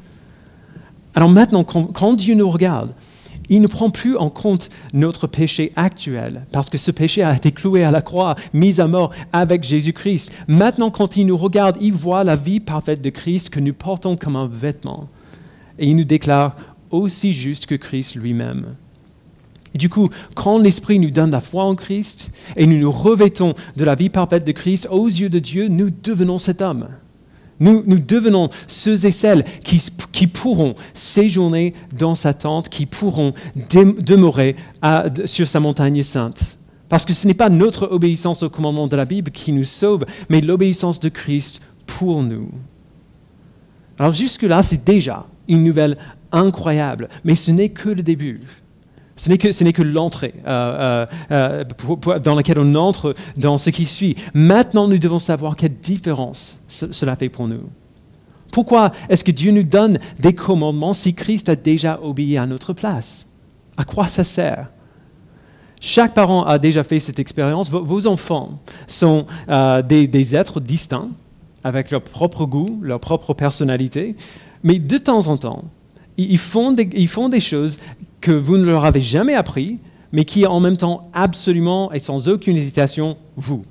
Alors 1.15 1.30
maintenant, 1.30 1.63
quand 1.63 2.13
Dieu 2.13 2.36
nous 2.36 2.50
regarde, 2.50 2.94
il 3.50 3.62
ne 3.62 3.68
prend 3.68 3.89
plus 3.89 4.15
en 4.15 4.30
compte 4.30 4.69
notre 4.94 5.27
péché 5.27 5.74
actuel, 5.75 6.45
parce 6.51 6.69
que 6.69 6.77
ce 6.77 6.91
péché 6.91 7.24
a 7.24 7.36
été 7.36 7.51
cloué 7.51 7.83
à 7.83 7.91
la 7.91 8.01
croix, 8.01 8.36
mis 8.53 8.80
à 8.80 8.88
mort 8.88 9.12
avec 9.33 9.63
Jésus-Christ. 9.63 10.31
Maintenant, 10.47 10.91
quand 10.91 11.18
il 11.18 11.25
nous 11.25 11.38
regarde, 11.38 11.77
il 11.81 11.94
voit 11.94 12.24
la 12.24 12.36
vie 12.36 12.59
parfaite 12.59 13.01
de 13.01 13.09
Christ 13.09 13.50
que 13.50 13.59
nous 13.59 13.74
portons 13.74 14.15
comme 14.15 14.36
un 14.36 14.47
vêtement. 14.47 15.09
Et 15.80 15.88
il 15.88 15.95
nous 15.95 16.03
déclare 16.03 16.56
aussi 16.91 17.33
juste 17.33 17.65
que 17.65 17.75
Christ 17.75 18.15
lui-même. 18.15 18.75
Du 19.75 19.89
coup, 19.89 20.09
quand 20.33 20.57
l'Esprit 20.57 21.00
nous 21.00 21.12
donne 21.12 21.31
la 21.31 21.41
foi 21.41 21.63
en 21.63 21.75
Christ 21.75 22.31
et 22.56 22.65
nous 22.65 22.80
nous 22.80 22.91
revêtons 22.91 23.53
de 23.77 23.86
la 23.86 23.95
vie 23.95 24.09
parfaite 24.09 24.45
de 24.45 24.51
Christ, 24.51 24.88
aux 24.89 25.07
yeux 25.07 25.30
de 25.30 25.39
Dieu, 25.39 25.68
nous 25.68 25.89
devenons 25.91 26.39
cet 26.39 26.62
homme. 26.62 26.88
Nous, 27.59 27.83
devenons 28.00 28.50
ceux 28.68 29.06
et 29.06 29.12
celles 29.12 29.44
qui, 29.63 30.27
pourront 30.27 30.75
séjourner 30.94 31.74
dans 31.97 32.15
sa 32.15 32.33
tente, 32.33 32.69
qui 32.69 32.86
pourront 32.86 33.33
demeurer 33.56 34.56
sur 35.25 35.45
sa 35.45 35.59
montagne 35.59 36.01
sainte. 36.01 36.57
Parce 36.88 37.06
que 37.06 37.13
ce 37.13 37.27
n'est 37.27 37.33
pas 37.33 37.50
notre 37.50 37.91
obéissance 37.91 38.44
au 38.44 38.50
commandement 38.50 38.88
de 38.88 38.95
la 38.95 39.06
Bible 39.06 39.31
qui 39.31 39.51
nous 39.51 39.65
sauve, 39.65 40.06
mais 40.30 40.39
l'obéissance 40.39 41.01
de 41.01 41.09
Christ 41.09 41.62
pour 41.86 42.24
nous. 42.24 42.50
Alors 44.00 44.13
jusque-là, 44.13 44.63
c'est 44.63 44.86
déjà 44.86 45.25
une 45.50 45.63
nouvelle 45.63 45.97
incroyable, 46.31 47.09
mais 47.24 47.36
ce 47.36 47.51
n'est 47.51 47.69
que 47.69 47.89
le 47.89 48.03
début. 48.03 48.39
Ce 49.19 49.27
n'est 49.63 49.74
que, 49.74 49.81
l'entrée 49.81 50.33
euh, 50.48 51.05
euh, 51.29 51.63
euh, 52.07 52.19
dans 52.19 52.36
laquelle 52.36 52.57
on 52.57 52.74
entre 52.75 53.13
dans 53.36 53.57
ce 53.57 53.69
qui 53.69 53.86
suit. 53.86 54.15
Maintenant, 54.33 54.88
nous 54.88 54.98
devons 54.98 55.19
savoir 55.19 55.57
quelle 55.57 55.74
différence 55.74 56.62
cela 56.69 57.17
fait 57.17 57.27
pour 57.27 57.50
nous. 57.50 57.63
Pourquoi 58.53 58.93
est-ce 59.09 59.25
que 59.25 59.31
Dieu 59.31 59.51
nous 59.51 59.63
donne 59.63 60.00
des 60.19 60.31
commandements 60.31 60.93
si 60.93 61.13
Christ 61.13 61.50
a 61.50 61.57
déjà 61.57 62.00
obéi 62.01 62.38
à 62.38 62.45
notre 62.45 62.71
place? 62.71 63.27
À 63.75 63.83
quoi 63.83 64.07
ça 64.07 64.24
sert? 64.24 64.69
Chaque 65.81 66.13
parent 66.13 66.45
a 66.45 66.57
déjà 66.57 66.86
fait 66.86 67.01
cette 67.01 67.19
expérience. 67.19 67.69
Vos, 67.69 68.07
enfants 68.07 68.59
sont 68.88 69.25
des, 69.88 70.07
des 70.07 70.36
êtres 70.36 70.62
distincts, 70.62 71.09
avec 71.65 71.91
leur 71.91 72.01
propre 72.01 72.45
goût, 72.45 72.79
leur 72.81 73.01
propre 73.01 73.33
personnalité, 73.33 74.15
mais 74.63 74.79
de 74.79 74.98
temps 74.98 75.27
en 75.27 75.38
temps, 75.38 75.65
ils 76.24 76.38
font, 76.38 76.72
des, 76.72 76.90
ils 76.94 77.08
font 77.08 77.30
des 77.30 77.40
choses 77.40 77.78
que 78.22 78.32
vous 78.32 78.58
ne 78.58 78.66
leur 78.66 78.86
avez 78.86 79.02
jamais 79.02 79.36
appris, 79.36 79.80
mais 80.12 80.26
qui 80.26 80.46
en 80.46 80.60
même 80.60 80.78
temps 80.78 81.10
absolument 81.14 81.92
et 81.92 82.00
sans 82.00 82.28
aucune 82.28 82.58
hésitation 82.58 83.18
vous. 83.36 83.64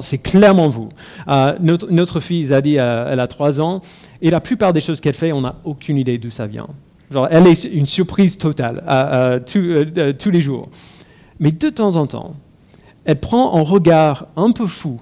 c'est 0.00 0.18
clairement 0.18 0.68
vous. 0.68 0.88
Euh, 1.28 1.56
notre, 1.60 2.20
fille 2.20 2.46
Zadie, 2.46 2.78
euh, 2.78 3.08
elle 3.10 3.20
a 3.20 3.26
trois 3.26 3.60
ans, 3.60 3.80
et 4.22 4.30
la 4.30 4.40
plupart 4.40 4.72
des 4.72 4.80
choses 4.80 5.00
qu'elle 5.00 5.14
fait, 5.14 5.32
on 5.32 5.42
n'a 5.42 5.56
aucune 5.64 5.98
idée 5.98 6.18
d'où 6.18 6.30
ça 6.30 6.46
vient. 6.46 6.68
elle 7.30 7.46
est 7.46 7.64
une 7.64 7.86
surprise 7.86 8.38
totale 8.38 8.82
euh, 8.88 9.40
tous 10.12 10.30
les 10.30 10.40
jours. 10.40 10.68
Mais 11.40 11.52
de 11.52 11.68
temps 11.68 11.94
en 11.96 12.06
temps, 12.06 12.34
elle 13.04 13.20
prend 13.20 13.56
un 13.56 13.62
regard 13.62 14.26
un 14.36 14.50
peu 14.50 14.66
fou 14.66 15.00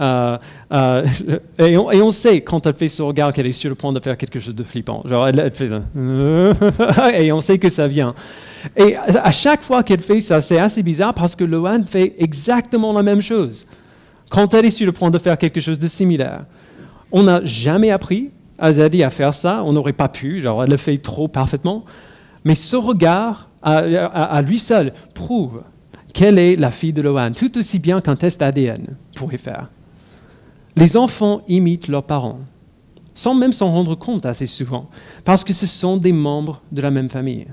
euh, 0.00 0.38
euh, 0.72 1.06
et, 1.58 1.76
on, 1.76 2.12
sait 2.12 2.40
quand 2.40 2.66
elle 2.66 2.74
fait 2.74 2.88
ce 2.88 3.02
regard 3.02 3.32
qu'elle 3.32 3.46
est 3.46 3.52
sur 3.52 3.68
le 3.68 3.74
point 3.74 3.92
de 3.92 4.00
faire 4.00 4.16
quelque 4.16 4.40
chose 4.40 4.54
de 4.54 4.62
flippant. 4.62 5.02
Genre, 5.04 5.28
elle, 5.28 5.50
fait 5.52 5.70
et 7.22 7.32
on 7.32 7.40
sait 7.40 7.58
que 7.58 7.68
ça 7.68 7.86
vient. 7.86 8.14
Et 8.76 8.96
à 8.96 9.32
chaque 9.32 9.62
fois 9.62 9.82
qu'elle 9.82 10.00
fait 10.00 10.20
ça, 10.20 10.40
c'est 10.40 10.58
assez 10.58 10.82
bizarre 10.82 11.14
parce 11.14 11.34
que 11.34 11.44
Loane 11.44 11.86
fait 11.86 12.14
exactement 12.18 12.92
la 12.92 13.02
même 13.02 13.22
chose. 13.22 13.66
Quand 14.30 14.54
elle 14.54 14.66
est 14.66 14.70
sur 14.70 14.86
le 14.86 14.92
point 14.92 15.10
de 15.10 15.18
faire 15.18 15.36
quelque 15.36 15.60
chose 15.60 15.78
de 15.78 15.88
similaire, 15.88 16.44
on 17.12 17.24
n'a 17.24 17.44
jamais 17.44 17.90
appris 17.90 18.30
à 18.58 18.72
Zadie 18.72 19.02
à 19.02 19.10
faire 19.10 19.34
ça. 19.34 19.62
On 19.64 19.72
n'aurait 19.72 19.92
pas 19.92 20.08
pu. 20.08 20.40
Genre, 20.42 20.62
elle 20.62 20.70
le 20.70 20.76
fait 20.76 20.98
trop 20.98 21.28
parfaitement. 21.28 21.84
Mais 22.44 22.54
ce 22.54 22.76
regard, 22.76 23.48
à 23.62 24.40
lui 24.42 24.58
seul, 24.58 24.92
prouve 25.14 25.62
quelle 26.12 26.38
est 26.38 26.56
la 26.56 26.70
fille 26.70 26.92
de 26.92 27.02
Lohan, 27.02 27.32
tout 27.32 27.56
aussi 27.58 27.78
bien 27.78 28.00
qu'un 28.00 28.16
test 28.16 28.42
ADN 28.42 28.96
pourrait 29.14 29.38
faire. 29.38 29.68
Les 30.76 30.96
enfants 30.96 31.42
imitent 31.48 31.88
leurs 31.88 32.04
parents, 32.04 32.40
sans 33.14 33.34
même 33.34 33.52
s'en 33.52 33.70
rendre 33.70 33.94
compte 33.94 34.26
assez 34.26 34.46
souvent, 34.46 34.88
parce 35.24 35.44
que 35.44 35.52
ce 35.52 35.66
sont 35.66 35.96
des 35.96 36.12
membres 36.12 36.62
de 36.72 36.80
la 36.80 36.90
même 36.90 37.10
famille. 37.10 37.46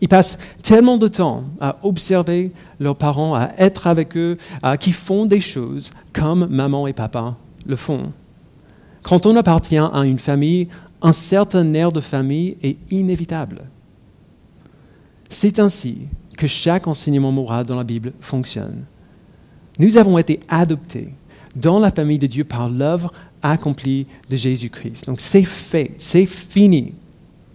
Ils 0.00 0.08
passent 0.08 0.38
tellement 0.62 0.98
de 0.98 1.06
temps 1.06 1.44
à 1.60 1.78
observer 1.82 2.52
leurs 2.80 2.96
parents, 2.96 3.34
à 3.34 3.50
être 3.58 3.86
avec 3.86 4.16
eux, 4.16 4.36
à, 4.62 4.76
qui 4.76 4.92
font 4.92 5.26
des 5.26 5.40
choses 5.40 5.92
comme 6.12 6.46
maman 6.46 6.86
et 6.88 6.92
papa 6.92 7.36
le 7.64 7.76
font. 7.76 8.12
Quand 9.02 9.26
on 9.26 9.36
appartient 9.36 9.78
à 9.78 10.04
une 10.04 10.18
famille, 10.18 10.68
un 11.02 11.12
certain 11.12 11.72
air 11.74 11.92
de 11.92 12.00
famille 12.00 12.56
est 12.62 12.76
inévitable. 12.90 13.62
C'est 15.28 15.58
ainsi 15.58 16.08
que 16.36 16.46
chaque 16.46 16.88
enseignement 16.88 17.32
moral 17.32 17.64
dans 17.66 17.76
la 17.76 17.84
Bible 17.84 18.12
fonctionne. 18.20 18.84
Nous 19.78 19.96
avons 19.96 20.18
été 20.18 20.40
adoptés 20.48 21.12
dans 21.56 21.78
la 21.78 21.90
famille 21.90 22.18
de 22.18 22.26
Dieu 22.26 22.44
par 22.44 22.68
l'œuvre 22.68 23.12
accomplie 23.42 24.06
de 24.30 24.36
Jésus-Christ. 24.36 25.06
Donc 25.06 25.20
c'est 25.20 25.44
fait, 25.44 25.92
c'est 25.98 26.26
fini. 26.26 26.94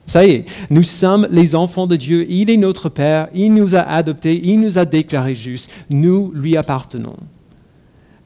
Ça 0.06 0.26
y 0.26 0.32
est, 0.32 0.46
nous 0.70 0.84
sommes 0.84 1.28
les 1.32 1.54
enfants 1.54 1.88
de 1.88 1.98
Dieu, 1.98 2.26
il 2.30 2.50
est 2.50 2.58
notre 2.58 2.88
Père, 2.88 3.28
il 3.34 3.54
nous 3.54 3.76
a 3.76 3.82
adoptés, 3.82 4.40
il 4.42 4.62
nous 4.62 4.78
a 4.78 4.86
déclarés 4.86 5.36
justes, 5.36 5.70
nous 5.90 6.32
lui 6.34 6.56
appartenons. 6.56 7.18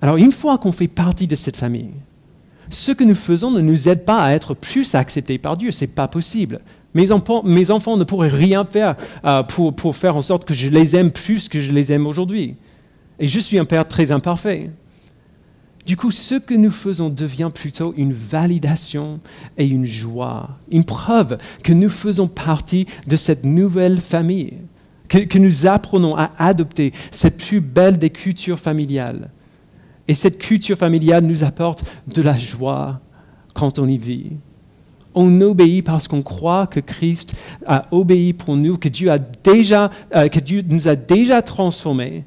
Alors 0.01 0.18
une 0.18 0.32
fois 0.32 0.60
qu'on 0.60 0.72
fait 0.72 0.88
partie 0.88 1.25
de 1.25 1.36
cette 1.36 1.58
famille, 1.58 1.92
ce 2.70 2.92
que 2.92 3.04
nous 3.04 3.16
faisons 3.16 3.51
ne 3.51 3.62
nous 3.62 3.90
aide 3.90 4.06
pas 4.06 4.22
à 4.24 4.32
être 4.32 4.54
plus 4.54 4.96
acceptés 4.96 5.38
par 5.38 5.58
Dieu, 5.58 5.72
ce 5.72 5.84
n'est 5.84 5.92
pas 5.92 6.08
possible. 6.08 6.62
Mes 6.94 7.12
enfants, 7.12 7.44
ne 7.44 8.04
pourraient 8.04 8.30
rien 8.30 8.63
faire 8.63 8.96
euh, 9.25 9.44
pour 9.44 9.96
faire 9.96 10.16
en 10.16 10.22
sorte 10.22 10.46
que 10.46 10.54
je 10.54 10.70
les 10.70 10.96
aime 10.96 11.12
plus 11.12 11.48
que 11.50 11.62
je 11.62 11.72
les 11.72 11.92
aime 11.92 12.06
aujourd'hui. 12.06 12.56
Et 13.20 13.28
je 13.28 13.40
suis 13.40 13.58
un 13.60 13.66
père 13.66 13.88
très 13.88 14.12
imparfait. 14.12 14.70
Du 15.91 15.98
coup, 15.98 16.10
ce 16.10 16.36
que 16.36 16.53
nous 16.53 16.71
faisons 16.71 17.10
devient 17.10 17.50
plutôt 17.53 17.93
une 17.98 18.13
validation 18.13 19.19
et 19.57 19.65
une 19.65 19.83
joie, 19.83 20.51
une 20.71 20.86
preuve 20.86 21.38
que 21.63 21.74
nous 21.74 21.89
faisons 21.89 22.29
partie 22.29 22.86
de 23.07 23.17
cette 23.17 23.43
nouvelle 23.43 24.00
famille, 24.00 24.60
que, 25.10 25.38
nous 25.38 25.67
apprenons 25.67 26.15
à 26.15 26.31
adopter 26.38 26.93
cette 27.12 27.45
plus 27.45 27.60
belle 27.60 27.98
des 27.98 28.10
cultures 28.10 28.57
familiales. 28.57 29.31
Et 30.07 30.13
cette 30.13 30.38
culture 30.38 30.77
familiale 30.77 31.25
nous 31.25 31.43
apporte 31.43 31.83
de 32.07 32.21
la 32.21 32.38
joie 32.38 33.01
quand 33.53 33.77
on 33.77 33.89
y 33.89 33.98
vit. 33.98 34.31
On 35.13 35.41
obéit 35.41 35.83
parce 35.83 36.07
qu'on 36.07 36.21
croit 36.21 36.67
que 36.67 36.79
Christ 36.79 37.33
a 37.65 37.86
obéi 37.91 38.31
pour 38.31 38.55
nous, 38.55 38.77
que 38.77 38.88
Dieu, 38.88 39.12
a 39.12 39.19
déjà, 39.19 39.89
euh, 40.15 40.29
que 40.29 40.39
Dieu 40.39 40.63
nous 40.65 40.88
a 40.88 40.95
déjà 40.95 41.41
transformés. 41.41 42.24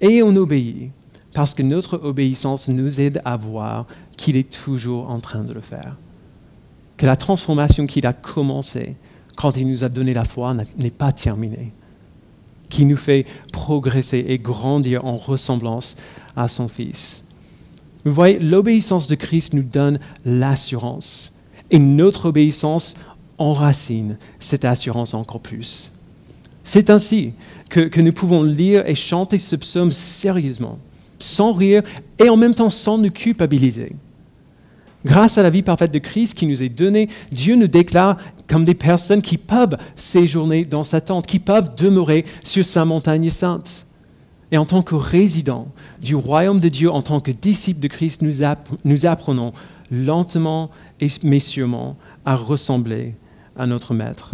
Et 0.00 0.22
on 0.22 0.36
obéit 0.36 0.92
parce 1.34 1.52
que 1.52 1.62
notre 1.62 2.00
obéissance 2.04 2.68
nous 2.68 3.00
aide 3.00 3.20
à 3.24 3.36
voir 3.36 3.86
qu'il 4.16 4.36
est 4.36 4.50
toujours 4.50 5.10
en 5.10 5.18
train 5.18 5.42
de 5.42 5.52
le 5.52 5.60
faire. 5.60 5.96
Que 6.96 7.06
la 7.06 7.16
transformation 7.16 7.86
qu'il 7.86 8.06
a 8.06 8.12
commencée 8.12 8.94
quand 9.36 9.56
il 9.56 9.68
nous 9.68 9.82
a 9.82 9.88
donné 9.88 10.14
la 10.14 10.22
foi 10.22 10.54
n'est 10.54 10.90
pas 10.90 11.10
terminée. 11.10 11.72
Qui 12.70 12.84
nous 12.84 12.96
fait 12.96 13.26
progresser 13.52 14.24
et 14.28 14.38
grandir 14.38 15.04
en 15.04 15.16
ressemblance 15.16 15.96
à 16.36 16.46
son 16.46 16.68
Fils. 16.68 17.24
Vous 18.04 18.12
voyez, 18.12 18.38
l'obéissance 18.38 19.08
de 19.08 19.16
Christ 19.16 19.54
nous 19.54 19.62
donne 19.64 19.98
l'assurance. 20.24 21.34
Et 21.72 21.80
notre 21.80 22.26
obéissance 22.26 22.94
enracine 23.38 24.18
cette 24.38 24.64
assurance 24.64 25.14
encore 25.14 25.40
plus. 25.40 25.90
C'est 26.62 26.90
ainsi 26.90 27.32
que, 27.68 27.80
que, 27.80 28.00
nous 28.00 28.12
pouvons 28.12 28.44
lire 28.44 28.86
et 28.86 28.94
chanter 28.94 29.38
ce 29.38 29.56
psaume 29.56 29.90
sérieusement 29.90 30.78
sans 31.18 31.52
rire 31.52 31.82
et 32.18 32.28
en 32.28 32.36
même 32.36 32.54
temps 32.54 32.70
sans 32.70 32.98
nous 32.98 33.10
culpabiliser. 33.10 33.94
Grâce 35.04 35.36
à 35.36 35.42
la 35.42 35.50
vie 35.50 35.62
parfaite 35.62 35.92
de 35.92 35.98
Christ 35.98 36.34
qui 36.34 36.46
nous 36.46 36.62
est 36.62 36.70
donnée, 36.70 37.08
Dieu 37.30 37.56
nous 37.56 37.66
déclare 37.66 38.16
comme 38.48 38.64
des 38.64 38.74
personnes 38.74 39.20
qui 39.20 39.36
peuvent 39.36 39.76
séjourner 39.96 40.64
dans 40.64 40.84
sa 40.84 41.00
tente, 41.00 41.26
qui 41.26 41.38
peuvent 41.38 41.74
demeurer 41.76 42.24
sur 42.42 42.64
sa 42.64 42.84
montagne 42.84 43.28
sainte. 43.28 43.86
Et 44.50 44.56
en 44.56 44.64
tant 44.64 44.82
que 44.82 44.94
résidents 44.94 45.68
du 46.00 46.14
royaume 46.14 46.60
de 46.60 46.68
Dieu, 46.68 46.90
en 46.90 47.02
tant 47.02 47.20
que 47.20 47.32
disciples 47.32 47.80
de 47.80 47.88
Christ, 47.88 48.22
nous, 48.22 49.06
apprenons 49.06 49.52
lentement 49.90 50.70
mais 51.22 51.40
sûrement 51.40 51.96
à 52.24 52.36
ressembler 52.36 53.14
à 53.56 53.66
notre 53.66 53.92
Maître. 53.92 54.30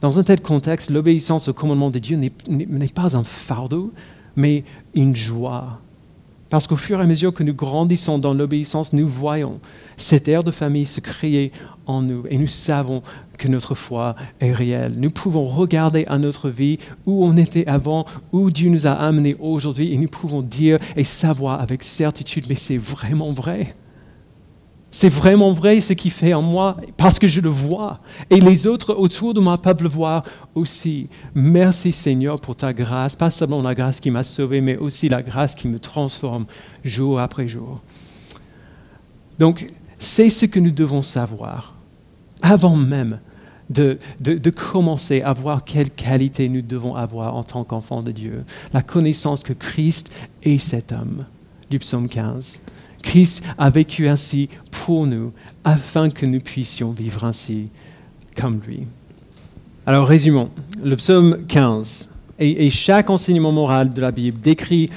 Dans 0.00 0.18
un 0.18 0.22
tel 0.22 0.40
contexte, 0.40 0.90
l'obéissance 0.90 1.48
au 1.48 1.52
commandement 1.52 1.90
de 1.90 1.98
Dieu 1.98 2.16
n'est 2.16 2.88
pas 2.88 3.16
un 3.16 3.24
fardeau, 3.24 3.92
mais 4.36 4.64
une 4.94 5.14
joie. 5.14 5.80
Parce 6.50 6.66
qu'au 6.66 6.76
fur 6.76 7.00
et 7.00 7.02
à 7.02 7.06
mesure 7.06 7.34
que 7.34 7.42
nous 7.42 7.54
grandissons 7.54 8.18
dans 8.18 8.32
l'obéissance, 8.32 8.92
nous 8.92 9.08
voyons 9.08 9.58
cet 9.96 10.28
air 10.28 10.44
de 10.44 10.50
famille 10.50 10.86
se 10.86 11.00
créer 11.00 11.50
en 11.86 12.02
nous 12.02 12.24
et 12.30 12.38
nous 12.38 12.46
savons 12.46 13.02
que 13.38 13.48
notre 13.48 13.74
foi 13.74 14.14
est 14.40 14.52
réelle. 14.52 14.94
Nous 14.96 15.10
pouvons 15.10 15.46
regarder 15.46 16.04
à 16.06 16.18
notre 16.18 16.50
vie 16.50 16.78
où 17.06 17.24
on 17.24 17.36
était 17.36 17.66
avant, 17.66 18.04
où 18.32 18.50
Dieu 18.50 18.70
nous 18.70 18.86
a 18.86 18.92
amenés 18.92 19.34
aujourd'hui 19.40 19.92
et 19.92 19.96
nous 19.96 20.08
pouvons 20.08 20.42
dire 20.42 20.78
et 20.94 21.04
savoir 21.04 21.60
avec 21.60 21.82
certitude, 21.82 22.46
mais 22.48 22.54
c'est 22.54 22.78
vraiment 22.78 23.32
vrai. 23.32 23.74
C'est 24.94 25.08
vraiment 25.08 25.50
vrai 25.50 25.80
ce 25.80 25.92
qu'il 25.92 26.12
fait 26.12 26.34
en 26.34 26.42
moi 26.42 26.76
parce 26.96 27.18
que 27.18 27.26
je 27.26 27.40
le 27.40 27.48
vois. 27.48 27.98
Et 28.30 28.38
les 28.38 28.68
autres 28.68 28.94
autour 28.94 29.34
de 29.34 29.40
moi 29.40 29.58
peuvent 29.58 29.82
le 29.82 29.88
voir 29.88 30.22
aussi. 30.54 31.08
Merci 31.34 31.90
Seigneur 31.90 32.40
pour 32.40 32.54
ta 32.54 32.72
grâce, 32.72 33.16
pas 33.16 33.32
seulement 33.32 33.60
la 33.60 33.74
grâce 33.74 33.98
qui 33.98 34.12
m'a 34.12 34.22
sauvé, 34.22 34.60
mais 34.60 34.76
aussi 34.76 35.08
la 35.08 35.20
grâce 35.20 35.56
qui 35.56 35.66
me 35.66 35.80
transforme 35.80 36.46
jour 36.84 37.18
après 37.18 37.48
jour. 37.48 37.80
Donc, 39.40 39.66
c'est 39.98 40.30
ce 40.30 40.46
que 40.46 40.60
nous 40.60 40.70
devons 40.70 41.02
savoir 41.02 41.74
avant 42.40 42.76
même 42.76 43.18
de, 43.70 43.98
de, 44.20 44.50
commencer 44.50 45.22
à 45.22 45.32
voir 45.32 45.64
quelle 45.64 45.90
qualité 45.90 46.48
nous 46.48 46.62
devons 46.62 46.94
avoir 46.94 47.34
en 47.34 47.42
tant 47.42 47.64
qu'enfants 47.64 48.04
de 48.04 48.12
Dieu. 48.12 48.44
La 48.72 48.82
connaissance 48.82 49.42
que 49.42 49.54
Christ 49.54 50.12
est 50.44 50.58
cet 50.58 50.92
homme 50.92 51.24
du 51.68 51.80
psaume 51.80 52.08
15. 52.08 52.60
Christ 53.04 53.44
a 53.58 53.70
vécu 53.70 54.08
ainsi 54.08 54.48
pour 54.70 55.06
nous, 55.06 55.32
afin 55.62 56.10
que 56.10 56.26
nous 56.26 56.40
puissions 56.40 56.90
vivre 56.90 57.24
ainsi 57.24 57.68
comme 58.36 58.60
lui. 58.66 58.80
Alors 59.86 60.08
résumons, 60.08 60.50
le 60.82 60.96
psaume 60.96 61.46
15 61.46 62.10
et, 62.40 62.70
chaque 62.70 63.10
enseignement 63.10 63.52
moral 63.52 63.92
de 63.92 64.00
la 64.00 64.10
Bible 64.10 64.40
décrit 64.40 64.90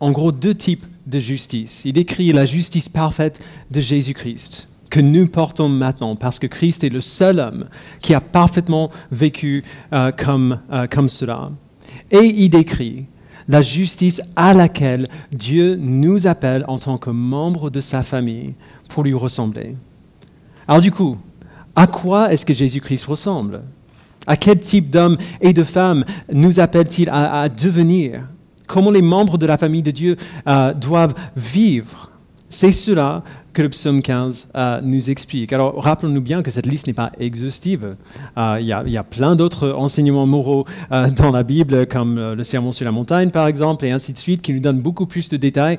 en 0.00 0.10
gros 0.10 0.32
deux 0.32 0.54
types 0.54 0.86
de 1.06 1.18
justice. 1.18 1.82
Il 1.84 1.92
décrit 1.92 2.32
la 2.32 2.46
justice 2.46 2.88
parfaite 2.88 3.44
de 3.70 3.80
Jésus-Christ 3.80 4.68
que 4.88 4.98
nous 4.98 5.28
portons 5.28 5.68
maintenant, 5.68 6.16
parce 6.16 6.40
que 6.40 6.48
Christ 6.48 6.82
est 6.82 6.88
le 6.88 7.00
seul 7.00 7.38
homme 7.38 7.66
qui 8.00 8.12
a 8.12 8.20
parfaitement 8.20 8.90
vécu 9.12 9.62
euh, 9.92 10.10
comme, 10.10 10.58
euh, 10.72 10.88
comme 10.88 11.08
cela. 11.08 11.52
Et 12.10 12.24
il 12.24 12.48
décrit 12.48 13.06
la 13.50 13.62
justice 13.62 14.22
à 14.36 14.54
laquelle 14.54 15.08
Dieu 15.32 15.74
nous 15.74 16.28
appelle 16.28 16.64
en 16.68 16.78
tant 16.78 16.98
que 16.98 17.10
membres 17.10 17.68
de 17.68 17.80
sa 17.80 18.04
famille 18.04 18.54
pour 18.88 19.02
lui 19.02 19.12
ressembler. 19.12 19.74
Alors 20.68 20.80
du 20.80 20.92
coup, 20.92 21.18
à 21.74 21.88
quoi 21.88 22.32
est-ce 22.32 22.46
que 22.46 22.54
Jésus-Christ 22.54 23.04
ressemble? 23.06 23.62
À 24.24 24.36
quel 24.36 24.60
type 24.60 24.88
d'homme 24.88 25.16
et 25.40 25.52
de 25.52 25.64
femme 25.64 26.04
nous 26.32 26.60
appelle-t-il 26.60 27.08
à, 27.10 27.48
devenir? 27.48 28.22
Comment 28.68 28.92
les 28.92 29.02
membres 29.02 29.36
de 29.36 29.46
la 29.46 29.58
famille 29.58 29.82
de 29.82 29.90
Dieu 29.90 30.16
euh, 30.46 30.72
doivent 30.72 31.14
vivre? 31.34 32.12
C'est 32.48 32.70
cela 32.70 33.24
que 33.52 33.62
le 33.62 33.68
psaume 33.68 34.02
15 34.02 34.48
euh, 34.54 34.80
nous 34.82 35.10
explique. 35.10 35.52
Alors, 35.52 35.82
rappelons-nous 35.82 36.20
bien 36.20 36.42
que 36.42 36.50
cette 36.50 36.66
liste 36.66 36.86
n'est 36.86 36.92
pas 36.92 37.12
exhaustive. 37.18 37.96
Euh, 38.36 38.58
il 38.60 38.66
y, 38.66 38.96
a 38.96 39.04
plein 39.04 39.36
d'autres 39.36 39.72
enseignements 39.72 40.26
moraux 40.26 40.64
euh, 40.92 41.10
dans 41.10 41.30
la 41.30 41.42
Bible, 41.42 41.86
comme 41.86 42.34
le 42.34 42.44
sermon 42.44 42.72
sur 42.72 42.84
la 42.84 42.92
montagne, 42.92 43.30
par 43.30 43.46
exemple, 43.46 43.84
et 43.84 43.90
ainsi 43.90 44.12
de 44.12 44.18
suite, 44.18 44.42
qui 44.42 44.52
nous 44.52 44.60
donnent 44.60 44.80
beaucoup 44.80 45.06
plus 45.06 45.28
de 45.28 45.36
détails. 45.36 45.78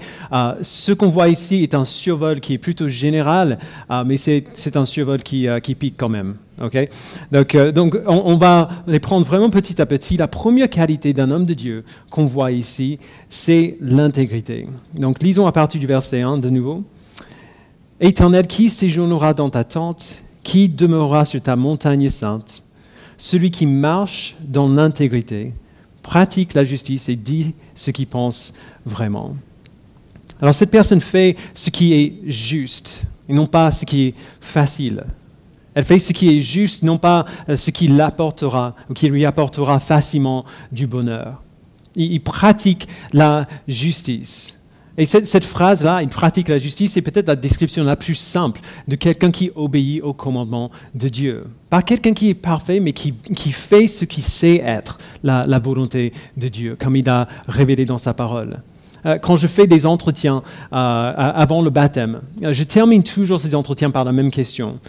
ce 0.62 0.92
qu'on 0.92 1.08
voit 1.08 1.30
ici 1.30 1.64
est 1.64 1.74
un 1.74 1.86
survol 1.86 2.40
qui 2.40 2.54
est 2.54 2.58
plutôt 2.58 2.88
général, 2.88 3.58
mais 4.06 4.18
c'est 4.18 4.76
un 4.76 4.86
survol 4.86 5.22
qui, 5.24 5.48
pique 5.80 5.96
quand 5.98 6.10
même. 6.10 6.36
Okay 6.62 6.90
donc, 7.32 7.58
donc 7.58 7.98
on, 8.06 8.22
on, 8.26 8.36
va 8.36 8.70
les 8.86 9.00
prendre 9.00 9.26
vraiment 9.26 9.50
petit 9.50 9.82
à 9.82 9.86
petit. 9.86 10.18
La 10.18 10.28
première 10.28 10.70
qualité 10.70 11.14
d'un 11.14 11.32
homme 11.32 11.46
de 11.46 11.56
Dieu 11.56 11.84
qu'on 12.12 12.26
voit 12.26 12.52
ici, 12.52 13.00
c'est 13.30 13.78
l'intégrité. 13.82 14.68
Donc, 14.94 15.24
lisons 15.24 15.48
à 15.48 15.52
partir 15.52 15.80
du 15.80 15.88
verset 15.88 16.22
1 16.22 16.38
de 16.38 16.50
nouveau. 16.50 16.84
Éternel, 18.04 18.48
qui 18.48 18.70
séjournera 18.70 19.36
dans 19.36 19.52
ta 19.52 19.64
tente 19.64 20.24
Qui 20.44 20.68
demeurera 20.68 21.24
sur 21.24 21.40
ta 21.40 21.56
montagne 21.56 22.10
sainte? 22.10 22.64
Celui 23.16 23.52
qui 23.52 23.68
marche 23.68 24.36
dans 24.42 24.68
l'intégrité, 24.68 25.54
pratique 26.02 26.56
la 26.56 26.64
justice 26.64 27.08
et 27.10 27.16
dit 27.16 27.54
ce 27.76 27.92
qu'il 27.92 28.08
pense 28.08 28.56
vraiment. 28.88 29.36
Alors 30.42 30.56
cette 30.56 30.72
personne 30.72 31.02
fait 31.02 31.38
ce 31.54 31.70
qui 31.70 31.94
est 31.94 32.16
juste 32.26 33.04
et 33.30 33.34
non 33.34 33.46
pas 33.46 33.70
ce 33.70 33.86
qui 33.86 34.08
est 34.08 34.16
facile. 34.42 35.04
Elle 35.76 35.84
fait 35.84 36.00
ce 36.00 36.12
qui 36.12 36.36
est 36.36 36.42
juste, 36.42 36.82
non 36.82 36.98
pas 36.98 37.26
ce 37.56 37.70
qui 37.70 37.88
l'apportera 37.88 38.76
ou 38.90 38.94
qui 38.94 39.08
lui 39.08 39.24
apportera 39.24 39.80
facilement 39.80 40.44
du 40.72 40.88
bonheur. 40.88 41.42
Il, 41.96 42.22
pratique 42.22 42.88
la 43.14 43.48
justice. 43.68 44.61
Et 44.98 45.06
cette, 45.06 45.46
phrase-là, 45.46 46.02
il 46.02 46.10
pratique 46.10 46.50
la 46.50 46.60
justice, 46.60 46.94
c'est 46.94 47.02
peut-être 47.02 47.28
la 47.28 47.38
description 47.38 47.84
la 47.84 47.96
plus 47.96 48.16
simple 48.16 48.60
de 48.88 48.96
quelqu'un 48.96 49.32
qui 49.32 49.50
obéit 49.56 50.02
au 50.04 50.14
commandement 50.14 50.70
de 50.94 51.08
Dieu. 51.08 51.46
Pas 51.70 51.82
quelqu'un 51.82 52.14
qui 52.14 52.30
est 52.30 52.34
parfait, 52.34 52.82
mais 52.82 52.92
qui, 52.92 53.14
qui 53.14 53.54
fait 53.54 53.88
ce 53.88 54.04
qui 54.04 54.22
sait 54.22 54.58
être 54.58 54.98
la, 55.24 55.46
la, 55.48 55.60
volonté 55.60 56.12
de 56.36 56.50
Dieu, 56.50 56.76
comme 56.78 56.98
il 56.98 57.08
a 57.10 57.28
révélé 57.48 57.86
dans 57.86 57.98
sa 57.98 58.14
parole. 58.14 58.62
Euh, 59.06 59.18
quand 59.18 59.38
je 59.38 59.48
fais 59.48 59.66
des 59.66 59.86
entretiens 59.86 60.38
euh, 60.38 60.44
avant 60.72 61.62
le 61.62 61.70
baptême, 61.70 62.22
je 62.42 62.64
termine 62.64 63.04
toujours 63.04 63.40
ces 63.40 63.56
entretiens 63.56 63.92
par 63.92 64.04
la 64.04 64.12
même 64.12 64.30
question. 64.30 64.80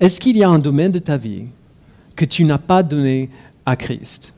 Est-ce 0.00 0.18
qu'il 0.18 0.36
y 0.36 0.42
a 0.42 0.48
un 0.48 0.58
domaine 0.58 0.92
de 0.92 0.98
ta 0.98 1.16
vie 1.16 1.44
que 2.16 2.24
tu 2.24 2.44
n'as 2.44 2.58
pas 2.58 2.82
donné 2.82 3.28
à 3.66 3.76
Christ? 3.76 4.32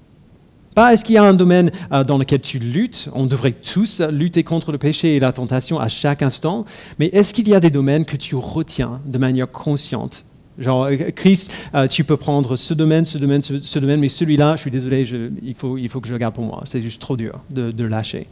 Pas 0.74 0.92
est-ce 0.92 1.04
qu'il 1.04 1.14
y 1.14 1.18
a 1.18 1.24
un 1.24 1.34
domaine 1.34 1.70
euh, 1.92 2.04
dans 2.04 2.18
lequel 2.18 2.40
tu 2.40 2.58
luttes, 2.58 3.08
on 3.14 3.26
devrait 3.26 3.52
tous 3.52 4.00
lutter 4.00 4.42
contre 4.42 4.72
le 4.72 4.78
péché 4.78 5.16
et 5.16 5.20
la 5.20 5.32
tentation 5.32 5.78
à 5.78 5.88
chaque 5.88 6.22
instant, 6.22 6.64
mais 6.98 7.06
est-ce 7.06 7.34
qu'il 7.34 7.48
y 7.48 7.54
a 7.54 7.60
des 7.60 7.70
domaines 7.70 8.04
que 8.04 8.16
tu 8.16 8.34
retiens 8.34 9.00
de 9.06 9.18
manière 9.18 9.50
consciente? 9.50 10.24
Genre, 10.58 10.84
euh, 10.84 10.96
Christ, 11.14 11.52
euh, 11.74 11.88
tu 11.88 12.04
peux 12.04 12.16
prendre 12.16 12.56
ce 12.56 12.74
domaine, 12.74 13.04
ce 13.04 13.18
domaine, 13.18 13.42
ce, 13.42 13.78
domaine, 13.78 14.00
mais 14.00 14.08
celui-là, 14.08 14.56
je 14.56 14.62
suis 14.62 14.70
désolé, 14.70 15.06
il, 15.42 15.54
faut, 15.54 15.78
il, 15.78 15.88
faut, 15.88 16.00
que 16.00 16.08
je 16.08 16.16
garde 16.16 16.34
pour 16.34 16.44
moi. 16.44 16.62
C'est 16.66 16.80
juste 16.80 17.00
trop 17.00 17.16
dur 17.16 17.40
de 17.50 17.84
lâcher. 17.84 18.26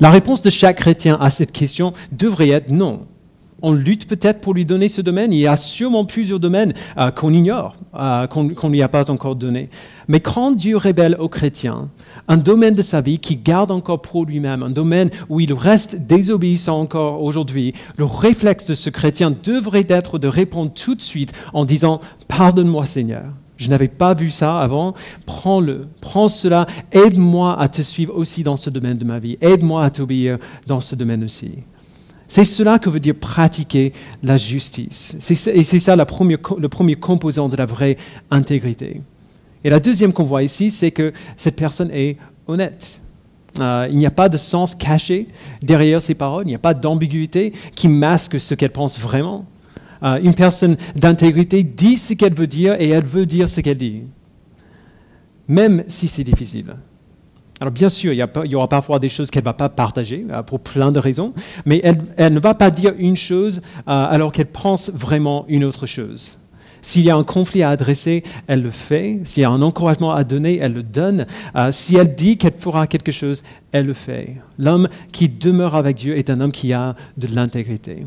La 0.00 0.10
réponse 0.10 0.42
de 0.42 0.50
chaque 0.50 0.76
chrétien 0.76 1.18
à 1.20 1.30
cette 1.30 1.52
question 1.52 1.92
devrait 2.12 2.50
être 2.50 2.70
non 2.70 3.00
on 3.62 3.72
lutte 3.72 4.06
peut-être 4.06 4.40
pour 4.40 4.54
lui 4.54 4.64
donner 4.64 4.88
ce 4.88 5.00
domaine. 5.00 5.32
Il 5.32 5.40
y 5.40 5.46
a 5.46 5.56
sûrement 5.56 6.04
plusieurs 6.04 6.40
domaines 6.40 6.72
euh, 6.96 7.10
qu'on 7.10 7.32
ignore, 7.32 7.76
euh, 7.94 8.26
qu'on 8.26 8.44
ne 8.44 8.72
lui 8.72 8.82
a 8.82 8.88
pas 8.88 9.10
encore 9.10 9.36
donné. 9.36 9.68
Mais 10.06 10.20
quand 10.20 10.52
Dieu 10.52 10.76
révèle 10.76 11.16
aux 11.18 11.28
chrétiens 11.28 11.90
un 12.28 12.36
domaine 12.36 12.74
de 12.74 12.82
sa 12.82 13.00
vie 13.00 13.18
qu'il 13.18 13.42
garde 13.42 13.70
encore 13.70 14.02
pour 14.02 14.24
lui-même, 14.24 14.62
un 14.62 14.70
domaine 14.70 15.10
où 15.28 15.40
il 15.40 15.52
reste 15.52 16.06
désobéissant 16.06 16.80
encore 16.80 17.22
aujourd'hui, 17.22 17.72
le 17.96 18.04
réflexe 18.04 18.66
de 18.66 18.74
ce 18.74 18.90
chrétien 18.90 19.32
devrait 19.42 19.86
être 19.88 20.18
de 20.18 20.28
répondre 20.28 20.72
tout 20.72 20.94
de 20.94 21.02
suite 21.02 21.32
en 21.52 21.64
disant 21.64 22.00
Pardonne-moi 22.28 22.86
Seigneur. 22.86 23.24
Je 23.56 23.68
n'avais 23.68 23.88
pas 23.88 24.14
vu 24.14 24.30
ça 24.30 24.60
avant. 24.60 24.94
Prends-le, 25.26 25.88
prends 26.00 26.28
cela. 26.28 26.66
Aide-moi 26.92 27.60
à 27.60 27.68
te 27.68 27.82
suivre 27.82 28.14
aussi 28.16 28.44
dans 28.44 28.56
ce 28.56 28.70
domaine 28.70 28.98
de 28.98 29.04
ma 29.04 29.18
vie. 29.18 29.36
Aide-moi 29.40 29.84
à 29.84 29.90
t'obéir 29.90 30.38
dans 30.68 30.80
ce 30.80 30.94
domaine 30.94 31.24
aussi. 31.24 31.64
C'est 32.28 32.44
cela 32.44 32.78
que 32.78 32.90
veut 32.90 33.00
dire 33.00 33.14
pratiquer 33.14 33.92
la 34.22 34.36
justice. 34.36 35.16
Et 35.30 35.64
c'est 35.64 35.78
ça 35.78 35.96
le 35.96 36.04
premier 36.68 36.94
composant 36.94 37.48
de 37.48 37.56
la 37.56 37.66
vraie 37.66 37.96
intégrité. 38.30 39.00
Et 39.64 39.70
la 39.70 39.80
deuxième 39.80 40.12
qu'on 40.12 40.24
voit 40.24 40.42
ici, 40.42 40.70
c'est 40.70 40.90
que 40.90 41.12
cette 41.36 41.56
personne 41.56 41.90
est 41.92 42.16
honnête. 42.46 43.00
Euh, 43.60 43.88
il 43.90 43.98
n'y 43.98 44.06
a 44.06 44.10
pas 44.10 44.28
de 44.28 44.36
sens 44.36 44.74
caché 44.74 45.26
derrière 45.62 46.00
ses 46.00 46.14
paroles, 46.14 46.44
il 46.44 46.48
n'y 46.48 46.54
a 46.54 46.60
pas 46.60 46.74
d'ambiguïté 46.74 47.52
qui 47.74 47.88
masque 47.88 48.38
ce 48.38 48.54
qu'elle 48.54 48.70
pense 48.70 49.00
vraiment. 49.00 49.46
Euh, 50.02 50.20
une 50.22 50.34
personne 50.34 50.76
d'intégrité 50.94 51.64
dit 51.64 51.96
ce 51.96 52.14
qu'elle 52.14 52.34
veut 52.34 52.46
dire 52.46 52.76
et 52.78 52.90
elle 52.90 53.04
veut 53.04 53.26
dire 53.26 53.48
ce 53.48 53.60
qu'elle 53.60 53.78
dit, 53.78 54.02
même 55.48 55.82
si 55.88 56.06
c'est 56.06 56.22
difficile. 56.22 56.76
Alors 57.60 57.72
bien 57.72 57.88
sûr, 57.88 58.12
il 58.12 58.50
y, 58.50 58.54
aura 58.54 58.68
parfois 58.68 58.98
des 58.98 59.08
choses 59.08 59.30
qu'elle 59.30 59.42
ne 59.42 59.46
va 59.46 59.54
pas 59.54 59.68
partager 59.68 60.24
euh, 60.30 60.42
pour 60.42 60.60
plein 60.60 60.92
de 60.92 61.00
raisons, 61.00 61.32
mais 61.64 61.80
elle, 61.82 62.32
ne 62.32 62.38
va 62.38 62.54
pas 62.54 62.70
dire 62.70 62.94
une 62.98 63.16
chose 63.16 63.60
euh, 63.78 63.80
alors 63.86 64.30
qu'elle 64.32 64.46
pense 64.46 64.90
vraiment 64.90 65.44
une 65.48 65.64
autre 65.64 65.86
chose. 65.86 66.38
S'il 66.82 67.02
y 67.02 67.10
a 67.10 67.16
un 67.16 67.24
conflit 67.24 67.64
à 67.64 67.70
adresser, 67.70 68.22
elle 68.46 68.62
le 68.62 68.70
fait. 68.70 69.20
S'il 69.24 69.42
y 69.42 69.44
a 69.44 69.50
un 69.50 69.62
encouragement 69.62 70.12
à 70.12 70.22
donner, 70.22 70.58
elle 70.60 70.74
le 70.74 70.84
donne. 70.84 71.26
Euh, 71.56 71.72
si 71.72 71.96
elle 71.96 72.14
dit 72.14 72.36
qu'elle 72.38 72.54
fera 72.56 72.86
quelque 72.86 73.10
chose, 73.10 73.42
elle 73.72 73.86
le 73.86 73.94
fait. 73.94 74.36
L'homme 74.58 74.88
qui 75.10 75.28
demeure 75.28 75.74
avec 75.74 75.96
Dieu 75.96 76.16
est 76.16 76.30
un 76.30 76.40
homme 76.40 76.52
qui 76.52 76.72
a 76.72 76.94
de 77.16 77.26
l'intégrité. 77.26 78.06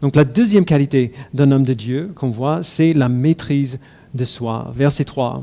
Donc 0.00 0.16
la 0.16 0.24
deuxième 0.24 0.64
qualité 0.64 1.12
d'un 1.34 1.52
homme 1.52 1.64
de 1.64 1.74
Dieu 1.74 2.12
qu'on 2.14 2.30
voit, 2.30 2.62
c'est 2.62 2.94
la 2.94 3.10
maîtrise 3.10 3.78
de 4.14 4.24
soi. 4.24 4.72
Verset 4.74 5.04
3. 5.04 5.42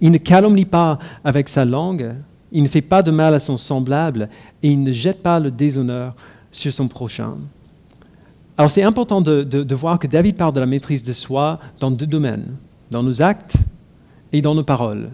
Il 0.00 0.10
ne 0.12 0.18
calomnie 0.18 0.64
pas 0.64 0.98
avec 1.24 1.48
sa 1.48 1.64
langue, 1.64 2.14
il 2.52 2.62
ne 2.62 2.68
fait 2.68 2.82
pas 2.82 3.02
de 3.02 3.10
mal 3.10 3.34
à 3.34 3.40
son 3.40 3.58
semblable 3.58 4.28
et 4.62 4.70
il 4.70 4.82
ne 4.82 4.92
jette 4.92 5.22
pas 5.22 5.40
le 5.40 5.50
déshonneur 5.50 6.14
sur 6.50 6.72
son 6.72 6.88
prochain. 6.88 7.34
Alors 8.56 8.70
c'est 8.70 8.84
important 8.84 9.20
de, 9.20 9.74
voir 9.74 9.98
que 9.98 10.06
David 10.06 10.36
parle 10.36 10.52
de 10.52 10.60
la 10.60 10.66
maîtrise 10.66 11.02
de 11.02 11.12
soi 11.12 11.58
dans 11.80 11.90
deux 11.90 12.06
domaines, 12.06 12.56
dans 12.90 13.02
nos 13.02 13.22
actes 13.22 13.56
et 14.32 14.40
dans 14.40 14.54
nos 14.54 14.62
paroles. 14.62 15.10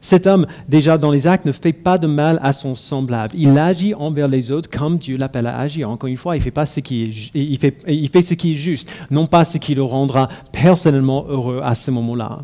Cet 0.00 0.26
homme, 0.26 0.46
déjà 0.68 0.98
dans 0.98 1.12
les 1.12 1.28
actes, 1.28 1.46
ne 1.46 1.52
fait 1.52 1.72
pas 1.72 1.96
de 1.96 2.08
mal 2.08 2.40
à 2.42 2.52
son 2.52 2.74
semblable. 2.74 3.34
Il 3.38 3.56
agit 3.56 3.94
envers 3.94 4.26
les 4.26 4.50
autres 4.50 4.68
comme 4.68 4.98
Dieu 4.98 5.16
l'appelle 5.16 5.46
à 5.46 5.56
agir. 5.58 5.88
Encore 5.88 6.08
une 6.08 6.16
fois, 6.16 6.34
il 6.34 6.42
fait, 6.42 6.50
pas 6.50 6.66
ce 6.66 6.80
qui 6.80 7.04
est, 7.04 7.30
il 7.34 7.56
fait, 7.56 7.78
il 7.86 8.08
fait 8.08 8.22
ce 8.22 8.34
qui 8.34 8.50
est 8.50 8.56
juste, 8.56 8.92
non 9.12 9.28
pas 9.28 9.44
ce 9.44 9.58
qui 9.58 9.76
le 9.76 9.84
rendra 9.84 10.28
personnellement 10.50 11.24
heureux 11.28 11.60
à 11.62 11.76
ce 11.76 11.92
moment-là. 11.92 12.38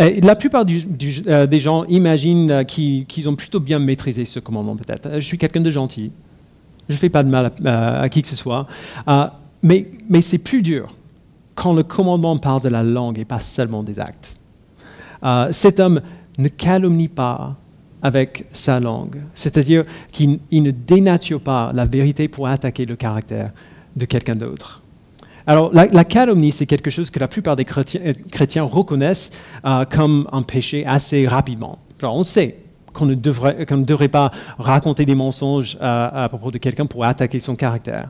Euh, 0.00 0.20
la 0.22 0.36
plupart 0.36 0.64
euh, 0.68 1.46
des 1.46 1.58
gens 1.58 1.84
imaginent 1.84 2.50
euh, 2.50 2.64
qu'ils 2.64 3.28
ont 3.28 3.36
plutôt 3.36 3.60
bien 3.60 3.78
maîtrisé 3.78 4.24
ce 4.24 4.40
commandement, 4.40 4.76
peut-être. 4.76 5.10
Je 5.14 5.20
suis 5.20 5.38
quelqu'un 5.38 5.60
de 5.60 5.70
gentil. 5.70 6.12
Je 6.88 6.94
ne 6.94 6.98
fais 6.98 7.08
pas 7.08 7.22
de 7.22 7.28
mal 7.28 7.52
à, 7.64 8.08
qui 8.08 8.22
que 8.22 8.28
ce 8.28 8.36
soit. 8.36 8.66
mais 9.62 9.86
c'est 10.20 10.38
plus 10.38 10.62
dur 10.62 10.88
quand 11.54 11.72
le 11.72 11.82
commandement 11.82 12.36
parle 12.36 12.60
de 12.62 12.68
la 12.68 12.82
langue 12.82 13.18
et 13.18 13.24
pas 13.24 13.40
seulement 13.40 13.82
des 13.82 13.98
actes. 13.98 14.38
cet 15.50 15.80
homme 15.80 16.00
ne 16.38 16.46
calomnie 16.46 17.08
pas 17.08 17.56
avec 18.02 18.44
sa 18.52 18.78
langue, 18.78 19.16
c'est-à-dire 19.34 19.82
qu'il 20.12 20.38
ne 20.52 20.70
dénature 20.70 21.40
pas 21.40 21.72
la 21.74 21.86
vérité 21.86 22.28
pour 22.28 22.46
attaquer 22.46 22.86
le 22.86 22.94
caractère 22.94 23.50
de 23.96 24.04
quelqu'un 24.04 24.36
d'autre. 24.36 24.82
Alors, 25.48 25.72
la, 25.72 26.04
calomnie, 26.04 26.50
c'est 26.50 26.66
quelque 26.66 26.90
chose 26.90 27.10
que 27.10 27.20
la 27.20 27.28
plupart 27.28 27.54
des 27.54 27.64
chrétiens, 27.64 28.64
reconnaissent 28.64 29.30
euh, 29.64 29.84
comme 29.84 30.28
un 30.32 30.42
péché 30.42 30.84
assez 30.84 31.26
rapidement. 31.28 31.78
on 32.02 32.24
sait 32.24 32.58
qu'on 32.92 33.06
ne, 33.06 33.14
devrait, 33.14 34.08
pas 34.08 34.32
raconter 34.58 35.04
des 35.04 35.14
mensonges 35.14 35.76
euh, 35.80 36.08
à 36.12 36.28
propos 36.28 36.50
de 36.50 36.58
quelqu'un 36.58 36.86
pour 36.86 37.04
attaquer 37.04 37.38
son 37.38 37.54
caractère. 37.54 38.08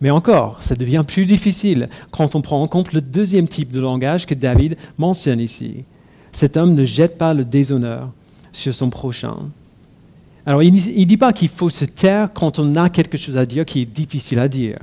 Mais 0.00 0.10
encore, 0.10 0.58
ça 0.60 0.74
devient 0.74 1.04
plus 1.06 1.24
difficile 1.24 1.88
quand 2.10 2.34
on 2.34 2.42
prend 2.42 2.60
en 2.60 2.68
compte 2.68 2.92
le 2.92 3.00
deuxième 3.00 3.48
type 3.48 3.72
de 3.72 3.80
langage 3.80 4.26
que 4.26 4.34
David 4.34 4.76
mentionne 4.98 5.40
ici. 5.40 5.84
Cet 6.32 6.56
homme 6.56 6.74
ne 6.74 6.84
jette 6.84 7.16
pas 7.16 7.32
le 7.32 7.44
déshonneur 7.44 8.10
sur 8.52 8.74
son 8.74 8.90
prochain. 8.90 9.36
Alors, 10.44 10.62
il 10.62 10.74
ne 10.74 11.04
dit 11.04 11.16
pas 11.16 11.32
qu'il 11.32 11.48
faut 11.48 11.70
se 11.70 11.84
taire 11.84 12.32
quand 12.32 12.58
on 12.58 12.76
a 12.76 12.90
quelque 12.90 13.16
chose 13.16 13.36
à 13.36 13.46
dire 13.46 13.64
qui 13.64 13.82
est 13.82 13.86
difficile 13.86 14.38
à 14.38 14.48
dire. 14.48 14.78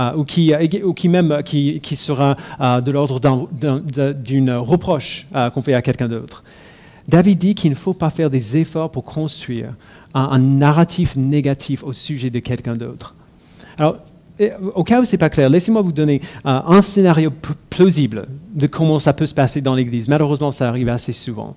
Euh, 0.00 0.12
ou, 0.16 0.24
qui, 0.24 0.54
euh, 0.54 0.66
ou 0.84 0.94
qui 0.94 1.08
même 1.08 1.30
euh, 1.30 1.42
qui, 1.42 1.96
sera 1.96 2.36
de 2.80 2.90
l'ordre 2.90 3.20
d'une 4.14 4.52
reproche 4.52 5.26
qu'on 5.52 5.60
fait 5.60 5.74
à 5.74 5.82
quelqu'un 5.82 6.08
d'autre. 6.08 6.42
David 7.06 7.38
dit 7.38 7.54
qu'il 7.54 7.70
ne 7.70 7.76
faut 7.76 7.92
pas 7.92 8.08
faire 8.08 8.30
des 8.30 8.56
efforts 8.56 8.90
pour 8.90 9.04
construire 9.04 9.74
un, 10.14 10.38
narratif 10.38 11.16
négatif 11.16 11.82
au 11.82 11.92
sujet 11.92 12.30
de 12.30 12.38
quelqu'un 12.38 12.76
d'autre. 12.76 13.14
Alors, 13.76 13.96
au 14.74 14.84
cas 14.84 15.00
où 15.00 15.04
ce 15.04 15.12
n'est 15.12 15.18
pas 15.18 15.28
clair, 15.28 15.50
laissez-moi 15.50 15.82
vous 15.82 15.92
donner 15.92 16.20
un 16.44 16.80
scénario 16.80 17.32
plausible 17.68 18.26
de 18.54 18.66
comment 18.66 19.00
ça 19.00 19.12
peut 19.12 19.26
se 19.26 19.34
passer 19.34 19.60
dans 19.60 19.74
l'Église. 19.74 20.08
Malheureusement, 20.08 20.52
ça 20.52 20.68
arrive 20.68 20.88
assez 20.88 21.12
souvent. 21.12 21.56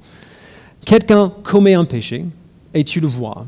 Quelqu'un 0.86 1.32
commet 1.44 1.76
un 1.76 1.86
péché 1.86 2.26
et 2.74 2.84
tu 2.84 3.00
le 3.00 3.08
vois. 3.08 3.46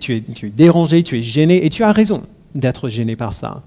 tu 0.00 0.16
es 0.16 0.50
dérangé, 0.50 1.02
tu 1.02 1.18
es 1.18 1.22
gêné 1.22 1.64
et 1.64 1.70
tu 1.70 1.84
as 1.84 1.92
raison 1.92 2.24
d'être 2.54 2.88
gêné 2.88 3.16
par 3.16 3.32
ça. 3.32 3.62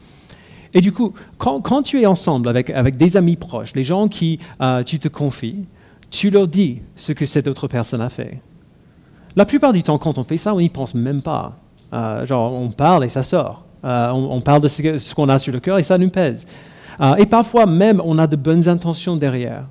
Et 0.78 0.82
du 0.82 0.92
coup, 0.92 1.12
quand, 1.40 1.82
tu 1.82 2.00
es 2.00 2.06
ensemble 2.06 2.48
avec, 2.48 2.70
avec, 2.70 2.98
des 2.98 3.18
amis 3.18 3.36
proches, 3.36 3.74
les 3.74 3.84
gens 3.84 4.08
qui 4.08 4.38
euh, 4.62 4.84
tu 4.84 5.00
te 5.00 5.08
confies, 5.08 5.66
tu 6.12 6.30
leur 6.30 6.48
dis 6.48 6.84
ce 6.96 7.14
que 7.14 7.26
cette 7.26 7.48
autre 7.48 7.68
personne 7.68 8.00
a 8.00 8.10
fait. 8.10 8.40
La 9.36 9.46
plupart 9.46 9.74
du 9.74 9.82
temps, 9.82 9.98
quand 9.98 10.20
on 10.20 10.24
fait 10.24 10.38
ça, 10.38 10.54
on 10.54 10.60
n'y 10.60 10.70
pense 10.70 10.94
même 10.94 11.24
pas. 11.24 11.58
Euh, 11.94 12.28
genre, 12.28 12.54
on 12.54 12.70
parle 12.70 13.06
et 13.06 13.10
ça 13.10 13.24
sort. 13.24 13.66
Euh, 13.86 14.12
on, 14.12 14.40
parle 14.40 14.62
de 14.62 14.68
ce, 14.68 15.16
qu'on 15.16 15.30
a 15.30 15.40
sur 15.40 15.52
le 15.52 15.60
cœur 15.60 15.80
et 15.80 15.84
ça 15.84 15.98
nous 15.98 16.12
pèse. 16.12 16.46
et 17.18 17.26
parfois 17.26 17.66
même, 17.66 18.00
on 18.06 18.20
a 18.20 18.28
de 18.28 18.36
bonnes 18.36 18.70
intentions 18.70 19.16
derrière. 19.16 19.66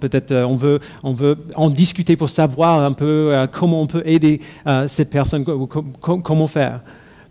Peut-être 0.00 0.34
on 0.34 0.56
veut, 0.56 0.80
on 1.02 1.12
veut 1.12 1.36
en 1.56 1.68
discuter 1.68 2.16
pour 2.16 2.30
savoir 2.30 2.82
un 2.82 2.92
peu 2.94 3.46
comment 3.52 3.82
on 3.82 3.86
peut 3.86 4.02
aider 4.06 4.40
cette 4.86 5.10
personne, 5.10 5.44
comment 5.44 6.46
faire. 6.46 6.80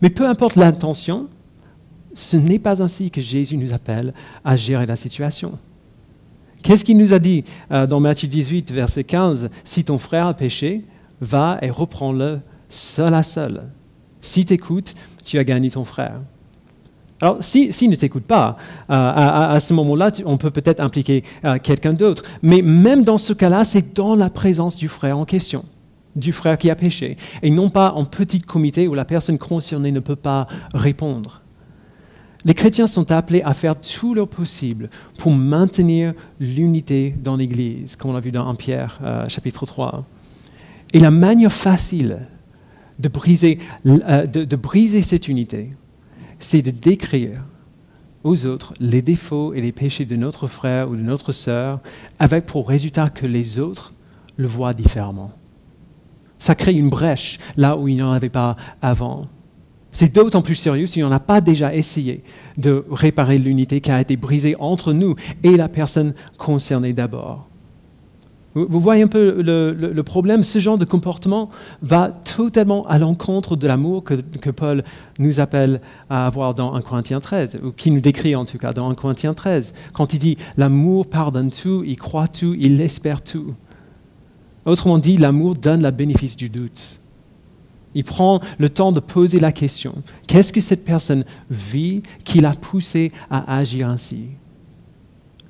Mais 0.01 0.11
peu 0.11 0.27
importe 0.27 0.55
l'intention, 0.55 1.27
ce 2.13 2.38
n'est 2.38 2.60
pas 2.60 2.82
ainsi 2.82 3.12
que 3.12 3.21
Jésus 3.21 3.58
nous 3.58 3.74
appelle 3.74 4.13
à 4.43 4.58
gérer 4.58 4.86
la 4.86 4.95
situation. 4.95 5.58
Qu'est-ce 6.63 6.86
qu'il 6.86 6.97
nous 6.97 7.13
a 7.13 7.19
dit 7.19 7.43
euh, 7.71 7.88
dans 7.88 8.00
Matthieu 8.00 8.28
18, 8.28 8.71
verset 8.71 9.04
15 9.04 9.50
Si 9.63 9.84
ton 9.84 9.97
frère 9.97 10.28
a 10.28 10.34
péché, 10.34 10.84
va 11.19 11.58
et 11.62 11.69
reprends-le 11.69 12.39
seul 12.69 13.13
à 13.13 13.24
seul. 13.24 13.63
Si 14.21 14.45
tu 14.45 14.54
écoutes, 14.54 14.93
tu 15.26 15.39
as 15.39 15.43
gagné 15.43 15.71
ton 15.71 15.84
frère. 15.84 16.21
Alors, 17.19 17.43
s'il 17.43 17.71
si, 17.71 17.88
ne 17.88 17.95
t'écoute 17.95 18.24
pas, 18.24 18.58
euh, 18.89 18.93
à, 18.95 19.60
ce 19.60 19.74
moment-là, 19.74 20.12
on 20.26 20.38
peut 20.38 20.50
peut-être 20.50 20.80
impliquer 20.80 21.24
euh, 21.45 21.58
quelqu'un 21.62 21.93
d'autre. 21.93 22.24
Mais 22.41 22.62
même 22.63 23.04
dans 23.04 23.19
ce 23.19 23.34
cas-là, 23.34 23.63
c'est 23.63 23.95
dans 23.95 24.15
la 24.15 24.30
présence 24.30 24.76
du 24.78 24.88
frère 24.88 25.17
en 25.17 25.26
question. 25.26 25.63
du 26.13 26.34
frère 26.34 26.58
qui 26.58 26.69
a 26.69 26.76
péché, 26.76 27.15
et 27.41 27.50
non 27.50 27.69
pas 27.69 27.93
en 27.93 28.04
petit 28.04 28.41
comité 28.41 28.89
où 28.89 28.93
la 28.95 29.06
personne 29.06 29.38
concernée 29.38 29.93
ne 29.93 30.02
peut 30.02 30.17
pas 30.17 30.45
répondre. 30.74 31.40
Les 32.43 32.54
chrétiens 32.54 32.88
sont 32.88 33.12
appelés 33.12 33.41
à 33.43 33.54
faire 33.54 33.80
tout 33.80 34.15
leur 34.15 34.27
possible 34.27 34.89
pour 35.19 35.32
maintenir 35.32 36.13
l'unité 36.39 37.15
dans 37.23 37.36
l'Église, 37.36 37.95
comme 37.95 38.12
on 38.12 38.13
l'a 38.13 38.19
vu 38.19 38.32
dans 38.32 38.47
1 38.47 38.56
Pierre 38.56 38.99
euh, 39.04 39.25
chapitre 39.27 39.65
3. 39.65 40.04
Et 40.93 40.99
la 40.99 41.12
manière 41.12 41.51
facile 41.51 42.27
de 42.99 43.10
briser, 43.10 43.60
euh, 43.86 44.25
de 44.25 44.56
briser 44.56 45.01
cette 45.01 45.27
unité, 45.27 45.69
c'est 46.39 46.62
de 46.62 46.71
décrire 46.71 47.43
aux 48.23 48.45
autres 48.45 48.73
les 48.80 49.01
défauts 49.01 49.54
et 49.54 49.62
les 49.62 49.71
péchés 49.71 50.06
de 50.06 50.15
notre 50.15 50.47
frère 50.47 50.89
ou 50.89 50.95
de 50.95 51.01
notre 51.01 51.32
sœur, 51.32 51.80
avec 52.19 52.45
pour 52.45 52.67
résultat 52.67 53.10
que 53.10 53.25
les 53.25 53.60
autres 53.60 53.93
le 54.38 54.47
voient 54.47 54.73
différemment. 54.73 55.32
Ça 56.38 56.56
crée 56.56 56.73
une 56.73 56.89
brèche 56.89 57.39
là 57.58 57.77
où 57.77 57.88
il 57.88 57.95
n'y 57.95 58.01
en 58.01 58.12
avait 58.12 58.30
pas 58.30 58.56
avant. 58.82 59.27
C'est 59.91 60.13
d'autant 60.13 60.41
plus 60.41 60.56
sérieux 60.56 60.88
si 60.88 61.04
on 61.04 61.10
n'a 61.10 61.19
pas 61.19 61.41
déjà 61.41 61.75
essayé 61.75 62.23
de 62.58 62.86
réparer 62.89 63.38
l'unité 63.38 63.82
qui 63.82 63.91
a 63.91 63.99
été 63.99 64.15
brisée 64.15 64.56
entre 64.60 64.93
nous 64.93 65.15
et 65.43 65.58
la 65.58 65.67
personne 65.67 66.13
concernée 66.38 66.93
d'abord. 66.93 67.47
Vous 68.54 68.82
voyez 68.82 69.01
un 69.01 69.08
peu 69.08 69.41
le, 69.41 70.01
problème, 70.01 70.43
ce 70.43 70.60
genre 70.60 70.77
de 70.77 70.84
comportement 70.84 71.47
va 71.82 72.10
totalement 72.10 72.84
à 72.84 72.99
l'encontre 72.99 73.56
de 73.56 73.65
l'amour 73.65 74.04
que, 74.04 74.49
Paul 74.49 74.84
nous 75.19 75.39
appelle 75.39 75.80
à 76.10 76.25
avoir 76.25 76.54
dans 76.54 76.73
1 76.73 76.82
Corinthiens 76.82 77.21
13, 77.21 77.60
ou 77.63 77.71
qui 77.71 77.91
nous 77.91 78.01
décrit 78.01 78.36
en 78.36 78.43
tout 78.43 78.58
cas 78.58 78.73
dans 78.73 78.89
1 78.89 78.95
Corinthiens 78.95 79.34
13, 79.34 79.73
quand 79.93 80.13
il 80.13 80.19
dit 80.19 80.38
l'amour 80.58 81.08
pardonne 81.08 81.49
tout, 81.49 81.84
il 81.86 81.95
croit 81.95 82.27
tout, 82.27 82.54
il 82.58 82.82
espère 82.82 83.21
tout. 83.21 83.54
Autrement 84.65 84.97
dit, 84.97 85.17
l'amour 85.17 85.56
donne 85.56 85.82
le 85.82 85.91
bénéfice 85.91 86.36
du 86.36 86.49
doute. 86.49 87.00
Il 87.93 88.04
prend 88.04 88.39
le 88.58 88.69
temps 88.69 88.91
de 88.91 88.99
poser 88.99 89.39
la 89.39 89.51
question, 89.51 89.93
qu'est-ce 90.27 90.54
que 90.54 90.62
cette 90.62 90.86
personne 90.86 91.25
vit 91.49 92.01
qui 92.23 92.39
l'a 92.39 92.54
poussé 92.54 93.12
à 93.30 93.58
agir 93.58 93.89
ainsi? 93.89 94.27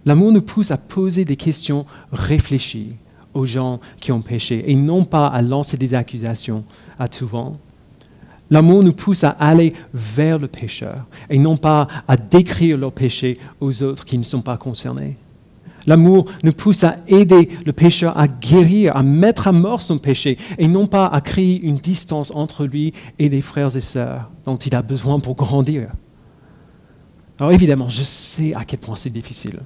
L'amour 0.05 0.31
nous 0.31 0.41
pousse 0.41 0.71
à 0.71 0.77
poser 0.77 1.25
des 1.25 1.35
questions 1.35 1.85
réfléchies 2.11 2.95
aux 3.33 3.45
gens 3.45 3.79
qui 3.99 4.11
ont 4.11 4.21
péché 4.21 4.63
et 4.69 4.75
non 4.75 5.05
pas 5.05 5.27
à 5.27 5.41
lancer 5.41 5.77
des 5.77 5.93
accusations 5.93 6.63
à 6.97 7.07
tout 7.07 7.27
vent. 7.27 7.57
L'amour 8.49 8.83
nous 8.83 8.93
pousse 8.93 9.23
à 9.23 9.29
aller 9.29 9.73
vers 9.93 10.39
le 10.39 10.47
pécheur 10.47 11.05
et 11.29 11.37
non 11.37 11.55
pas 11.55 11.87
à 12.07 12.17
décrire 12.17 12.77
leur 12.77 12.91
péché 12.91 13.39
aux 13.61 13.83
autres 13.83 14.03
qui 14.03 14.17
ne 14.17 14.23
sont 14.23 14.41
pas 14.41 14.57
concernés. 14.57 15.15
L'amour 15.87 16.25
nous 16.43 16.53
pousse 16.53 16.83
à 16.83 16.97
aider 17.07 17.49
le 17.65 17.73
pécheur 17.73 18.17
à 18.17 18.27
guérir, 18.27 18.95
à 18.95 19.03
mettre 19.03 19.47
à 19.47 19.51
mort 19.51 19.81
son 19.81 19.97
péché 19.97 20.37
et 20.57 20.67
non 20.67 20.87
pas 20.87 21.07
à 21.07 21.21
créer 21.21 21.61
une 21.61 21.77
distance 21.77 22.31
entre 22.33 22.65
lui 22.65 22.93
et 23.19 23.29
les 23.29 23.41
frères 23.41 23.75
et 23.75 23.81
sœurs 23.81 24.29
dont 24.45 24.57
il 24.57 24.75
a 24.75 24.81
besoin 24.81 25.19
pour 25.19 25.35
grandir. 25.35 25.89
Alors 27.39 27.51
évidemment, 27.51 27.89
je 27.89 28.03
sais 28.03 28.53
à 28.53 28.65
quel 28.65 28.79
point 28.79 28.95
c'est 28.95 29.09
difficile. 29.09 29.59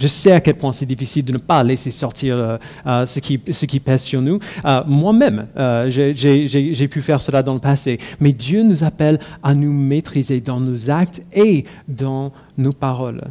Je 0.00 0.06
sais 0.06 0.32
à 0.32 0.40
quel 0.40 0.56
point 0.56 0.72
c'est 0.72 0.86
difficile 0.86 1.26
de 1.26 1.32
ne 1.32 1.38
pas 1.38 1.62
laisser 1.62 1.90
sortir 1.90 2.34
euh, 2.34 2.56
euh, 2.86 3.04
ce, 3.04 3.20
qui, 3.20 3.38
ce, 3.50 3.66
qui, 3.66 3.80
pèse 3.80 4.00
sur 4.00 4.22
nous. 4.22 4.38
Euh, 4.64 4.82
moi-même, 4.86 5.46
j'ai 5.88 6.88
pu 6.88 7.02
faire 7.02 7.20
cela 7.20 7.42
dans 7.42 7.52
le 7.52 7.60
passé. 7.60 7.98
Mais 8.18 8.32
Dieu 8.32 8.62
nous 8.62 8.82
appelle 8.82 9.18
à 9.42 9.54
nous 9.54 9.72
maîtriser 9.72 10.40
dans 10.40 10.58
nos 10.58 10.90
actes 10.90 11.22
et 11.34 11.66
dans 11.86 12.32
nos 12.56 12.72
paroles. 12.72 13.24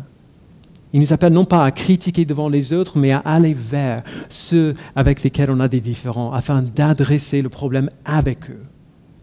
Il 0.91 0.99
nous 0.99 1.13
appelle 1.13 1.33
non 1.33 1.45
pas 1.45 1.63
à 1.63 1.71
critiquer 1.71 2.25
devant 2.25 2.49
les 2.49 2.73
autres, 2.73 2.97
mais 2.97 3.11
à 3.11 3.19
aller 3.19 3.53
vers 3.53 4.03
ceux 4.27 4.75
avec 4.95 5.21
lesquels 5.23 5.51
on 5.51 5.59
a 5.59 5.67
des 5.67 5.81
différends, 5.81 6.33
afin 6.33 6.63
d'adresser 6.63 7.41
le 7.41 7.49
problème 7.49 7.89
avec 8.05 8.49
eux 8.49 8.63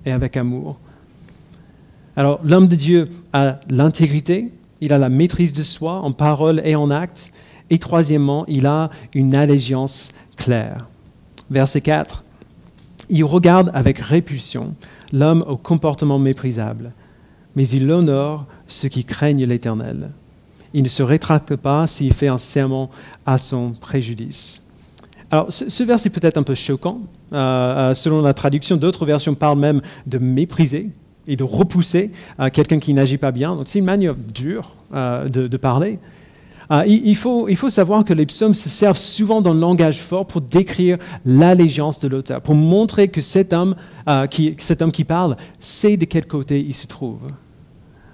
et 0.05 0.12
avec 0.12 0.37
amour. 0.37 0.79
Alors, 2.14 2.40
l'homme 2.44 2.68
de 2.68 2.76
Dieu 2.76 3.09
a 3.33 3.59
l'intégrité, 3.68 4.52
il 4.81 4.92
a 4.92 4.98
la 4.98 5.09
maîtrise 5.09 5.52
de 5.52 5.62
soi 5.62 6.00
en 6.00 6.12
parole 6.12 6.62
et 6.64 6.76
en 6.76 6.90
acte. 6.90 7.33
Et 7.68 7.79
troisièmement, 7.79 8.44
il 8.46 8.66
a 8.66 8.90
une 9.14 9.35
allégeance 9.35 10.11
claire. 10.37 10.87
Verset 11.50 11.81
4. 11.81 12.24
Il 13.09 13.24
regarde 13.24 13.70
avec 13.74 13.98
répulsion 13.98 14.74
l'homme 15.12 15.44
au 15.48 15.57
comportement 15.57 16.18
méprisable, 16.18 16.92
mais 17.55 17.66
il 17.68 17.90
honore 17.90 18.46
ceux 18.66 18.88
qui 18.88 19.05
craignent 19.05 19.44
l'Éternel. 19.44 20.11
Il 20.77 20.83
ne 20.83 20.89
se 20.89 21.03
rétracte 21.03 21.57
pas 21.57 21.87
s'il 21.87 22.12
fait 22.12 22.29
un 22.29 22.37
serment 22.37 22.91
à 23.25 23.39
son 23.39 23.71
préjudice. 23.71 24.62
Alors, 25.31 25.47
ce, 25.49 25.83
verset 25.83 26.11
peut 26.11 26.21
être 26.23 26.37
un 26.37 26.43
peu 26.43 26.55
choquant. 26.55 27.01
Euh, 27.33 27.37
euh, 27.39 27.95
selon 27.95 28.21
la 28.21 28.35
traduction, 28.35 28.77
d'autres 28.77 29.07
versions 29.07 29.35
parlent 29.35 29.59
même 29.59 29.81
de 30.07 30.19
mépriser 30.19 30.91
et 31.27 31.35
de 31.35 31.45
repousser 31.45 32.12
euh, 32.41 32.51
quelqu'un 32.53 32.79
qui 32.79 32.93
n'agit 32.93 33.17
pas 33.17 33.33
bien. 33.33 33.57
Donc, 33.57 33.69
c'est 33.69 33.79
une 33.79 33.87
manière 33.87 34.15
dure 34.15 34.75
de, 34.93 35.57
parler. 35.57 35.99
Ah, 36.69 36.85
il, 36.87 37.17
faut, 37.17 37.49
savoir 37.71 38.05
que 38.05 38.12
les 38.12 38.27
psaumes 38.27 38.53
se 38.53 38.69
servent 38.69 38.99
souvent 38.99 39.41
d'un 39.41 39.55
langage 39.55 40.03
fort 40.03 40.27
pour 40.27 40.43
décrire 40.43 40.99
l'allégeance 41.25 42.01
de 42.01 42.09
l'auteur, 42.09 42.43
pour 42.43 42.55
montrer 42.55 43.09
que 43.09 43.23
cet 43.23 43.55
homme, 43.55 43.77
qui, 44.31 44.55
cet 44.59 44.83
homme 44.83 44.93
qui 44.93 45.05
parle 45.05 45.39
sait 45.59 45.97
de 45.97 46.05
quel 46.05 46.27
côté 46.27 46.61
il 46.61 46.75
se 46.75 46.87
trouve. 46.87 47.21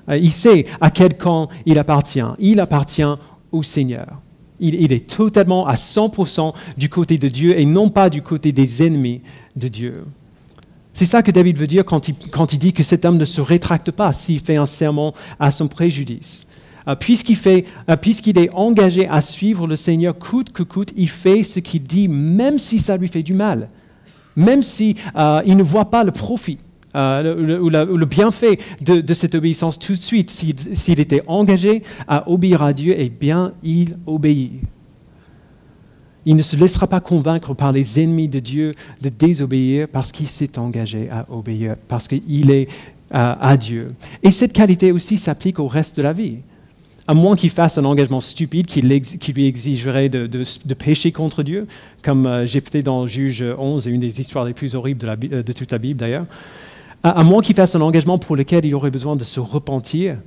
Euh, 0.08 0.16
il 0.16 0.32
sait 0.32 0.66
à 0.80 0.90
quel 0.90 1.16
camp 1.16 1.48
il 1.66 1.78
appartient. 1.78 2.20
Il 2.38 2.60
appartient 2.60 3.02
au 3.50 3.62
Seigneur. 3.62 4.20
Il, 4.60 4.92
est 4.92 5.08
totalement 5.08 5.66
à 5.66 5.74
100% 5.74 6.54
du 6.76 6.88
côté 6.88 7.18
de 7.18 7.26
Dieu 7.26 7.58
et 7.58 7.66
non 7.66 7.88
pas 7.88 8.08
du 8.08 8.22
côté 8.22 8.52
des 8.52 8.86
ennemis 8.86 9.20
de 9.56 9.66
Dieu. 9.66 10.04
C'est 10.92 11.04
ça 11.04 11.22
que 11.22 11.32
David 11.32 11.58
veut 11.58 11.66
dire 11.66 11.84
quand 11.84 12.06
il, 12.08 12.58
dit 12.58 12.72
que 12.72 12.84
cet 12.84 13.04
homme 13.04 13.16
ne 13.16 13.24
se 13.24 13.40
rétracte 13.40 13.90
pas 13.90 14.12
s'il 14.12 14.38
fait 14.38 14.58
un 14.58 14.66
serment 14.66 15.14
à 15.40 15.50
son 15.50 15.66
préjudice. 15.66 16.46
Euh, 16.86 16.94
euh, 16.94 17.96
puisqu'il 17.96 18.38
est 18.38 18.50
engagé 18.54 19.08
à 19.08 19.20
suivre 19.20 19.66
le 19.66 19.74
Seigneur 19.74 20.16
coûte 20.16 20.52
que 20.52 20.62
coûte, 20.62 20.92
il 20.96 21.08
fait 21.08 21.42
ce 21.42 21.58
qu'il 21.58 21.82
dit, 21.82 22.06
même 22.06 22.60
si 22.60 22.78
ça 22.78 22.96
lui 22.96 23.08
fait 23.08 23.24
du 23.24 23.34
mal, 23.34 23.68
même 24.36 24.62
si, 24.62 24.96
il 25.44 25.56
ne 25.56 25.62
voit 25.64 25.90
pas 25.90 26.04
le 26.04 26.12
profit. 26.12 26.58
Ou, 26.94 26.98
le, 27.70 28.04
bienfait 28.04 28.58
de, 28.80 29.14
cette 29.14 29.34
obéissance 29.34 29.78
tout 29.78 29.92
de 29.92 29.98
suite. 29.98 30.30
S'il, 30.30 31.00
était 31.00 31.22
engagé 31.26 31.82
à 32.08 32.30
obéir 32.30 32.62
à 32.62 32.72
Dieu, 32.72 32.94
eh 32.96 33.08
bien, 33.08 33.52
il 33.62 33.96
obéit. 34.06 34.52
Il 36.24 36.36
ne 36.36 36.42
se 36.42 36.56
laissera 36.56 36.86
pas 36.86 37.00
convaincre 37.00 37.54
par 37.54 37.72
les 37.72 38.00
ennemis 38.00 38.28
de 38.28 38.38
Dieu 38.38 38.74
de 39.00 39.08
désobéir 39.08 39.88
parce 39.88 40.12
qu'il 40.12 40.28
s'est 40.28 40.58
engagé 40.58 41.08
à 41.10 41.26
obéir, 41.30 41.74
parce 41.88 42.06
qu'il 42.06 42.50
est 42.50 42.68
à 43.10 43.56
Dieu. 43.56 43.92
Et 44.22 44.30
cette 44.30 44.52
qualité 44.52 44.92
aussi 44.92 45.18
s'applique 45.18 45.58
au 45.58 45.68
reste 45.68 45.96
de 45.96 46.02
la 46.02 46.12
vie 46.12 46.38
à 47.08 47.14
moins 47.14 47.36
qu'il 47.36 47.50
fasse 47.50 47.78
un 47.78 47.84
engagement 47.84 48.20
stupide 48.20 48.66
qui, 48.66 48.80
lui 48.80 49.46
exigerait 49.46 50.08
de, 50.08 50.74
pécher 50.74 51.12
contre 51.12 51.42
Dieu, 51.42 51.66
comme 52.02 52.26
euh, 52.26 52.46
j'ai 52.46 52.60
fait 52.60 52.82
dans 52.82 53.06
Juge 53.06 53.44
11, 53.58 53.86
une 53.86 54.00
des 54.00 54.20
histoires 54.20 54.44
les 54.44 54.54
plus 54.54 54.74
horribles 54.74 55.00
de, 55.00 55.36
euh, 55.36 55.42
toute 55.42 55.72
la 55.72 55.78
Bible 55.78 55.98
d'ailleurs, 55.98 56.26
à, 57.02 57.24
moins 57.24 57.42
qu'il 57.42 57.56
fasse 57.56 57.74
un 57.74 57.80
engagement 57.80 58.18
pour 58.18 58.36
lequel 58.36 58.64
il 58.64 58.74
aurait 58.74 58.90
besoin 58.90 59.16
de 59.16 59.24
se 59.24 59.40
repentir, 59.40 60.18